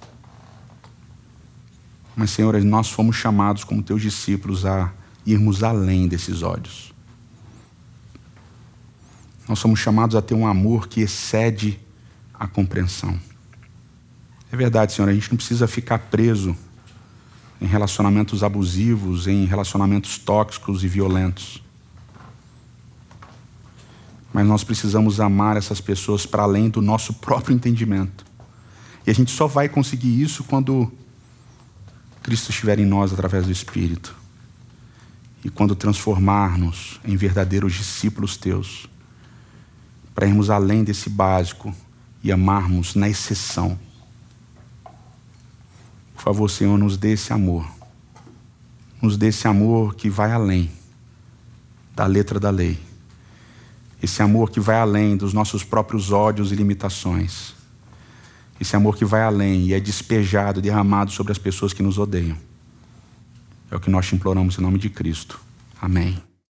Mas, 2.16 2.30
Senhor, 2.30 2.56
nós 2.64 2.92
fomos 2.92 3.16
chamados 3.16 3.64
como 3.64 3.82
teus 3.82 4.04
discípulos 4.04 4.64
a 4.64 4.94
irmos 5.26 5.64
além 5.64 6.08
desses 6.08 6.44
ódios. 6.44 6.99
Nós 9.50 9.58
somos 9.58 9.80
chamados 9.80 10.16
a 10.16 10.22
ter 10.22 10.36
um 10.36 10.46
amor 10.46 10.88
que 10.88 11.02
excede 11.02 11.80
a 12.32 12.46
compreensão. 12.46 13.20
É 14.52 14.56
verdade, 14.56 14.94
Senhor, 14.94 15.10
a 15.10 15.14
gente 15.14 15.32
não 15.32 15.38
precisa 15.38 15.68
ficar 15.68 15.98
preso 15.98 16.56
em 17.60 17.66
relacionamentos 17.66 18.44
abusivos, 18.44 19.26
em 19.26 19.46
relacionamentos 19.46 20.20
tóxicos 20.20 20.84
e 20.84 20.88
violentos. 20.88 21.64
Mas 24.32 24.46
nós 24.46 24.64
precisamos 24.64 25.20
amar 25.20 25.58
essas 25.58 25.82
pessoas 25.82 26.28
para 26.28 26.44
além 26.44 26.70
do 26.70 26.80
nosso 26.80 27.16
próprio 27.16 27.56
entendimento. 27.56 28.24
E 29.08 29.10
a 29.10 29.14
gente 29.16 29.32
só 29.32 29.48
vai 29.48 29.68
conseguir 29.68 30.22
isso 30.22 30.44
quando 30.44 30.92
Cristo 32.22 32.52
estiver 32.52 32.78
em 32.78 32.86
nós 32.86 33.12
através 33.12 33.48
do 33.48 33.52
Espírito. 33.52 34.16
E 35.44 35.50
quando 35.50 35.76
transformar-nos 35.76 37.00
em 37.04 37.16
verdadeiros 37.16 37.74
discípulos 37.74 38.38
teus, 38.38 38.88
para 40.20 40.28
irmos 40.28 40.50
além 40.50 40.84
desse 40.84 41.10
básico 41.10 41.74
e 42.22 42.30
amarmos 42.30 42.94
na 42.94 43.08
exceção. 43.08 43.80
Por 46.14 46.22
favor, 46.22 46.50
Senhor, 46.50 46.78
nos 46.78 46.98
dê 46.98 47.14
esse 47.14 47.32
amor. 47.32 47.66
Nos 49.02 49.16
dê 49.16 49.28
esse 49.28 49.48
amor 49.48 49.96
que 49.96 50.10
vai 50.10 50.34
além 50.34 50.70
da 51.96 52.06
letra 52.06 52.38
da 52.38 52.50
lei. 52.50 52.78
Esse 54.04 54.22
amor 54.22 54.52
que 54.52 54.60
vai 54.60 54.76
além 54.76 55.16
dos 55.16 55.32
nossos 55.32 55.64
próprios 55.64 56.12
ódios 56.12 56.52
e 56.52 56.56
limitações. 56.56 57.56
Esse 58.60 58.76
amor 58.76 58.98
que 58.98 59.06
vai 59.06 59.22
além 59.22 59.68
e 59.68 59.74
é 59.74 59.80
despejado, 59.80 60.62
derramado 60.62 61.12
sobre 61.12 61.32
as 61.32 61.38
pessoas 61.38 61.72
que 61.72 61.82
nos 61.82 61.98
odeiam. 61.98 62.36
É 63.72 63.76
o 63.78 63.80
que 63.80 63.90
nós 63.90 64.06
te 64.06 64.16
imploramos 64.16 64.60
em 64.60 64.62
nome 64.62 64.80
de 64.80 64.90
Cristo. 64.90 65.40
Amém. 65.82 66.22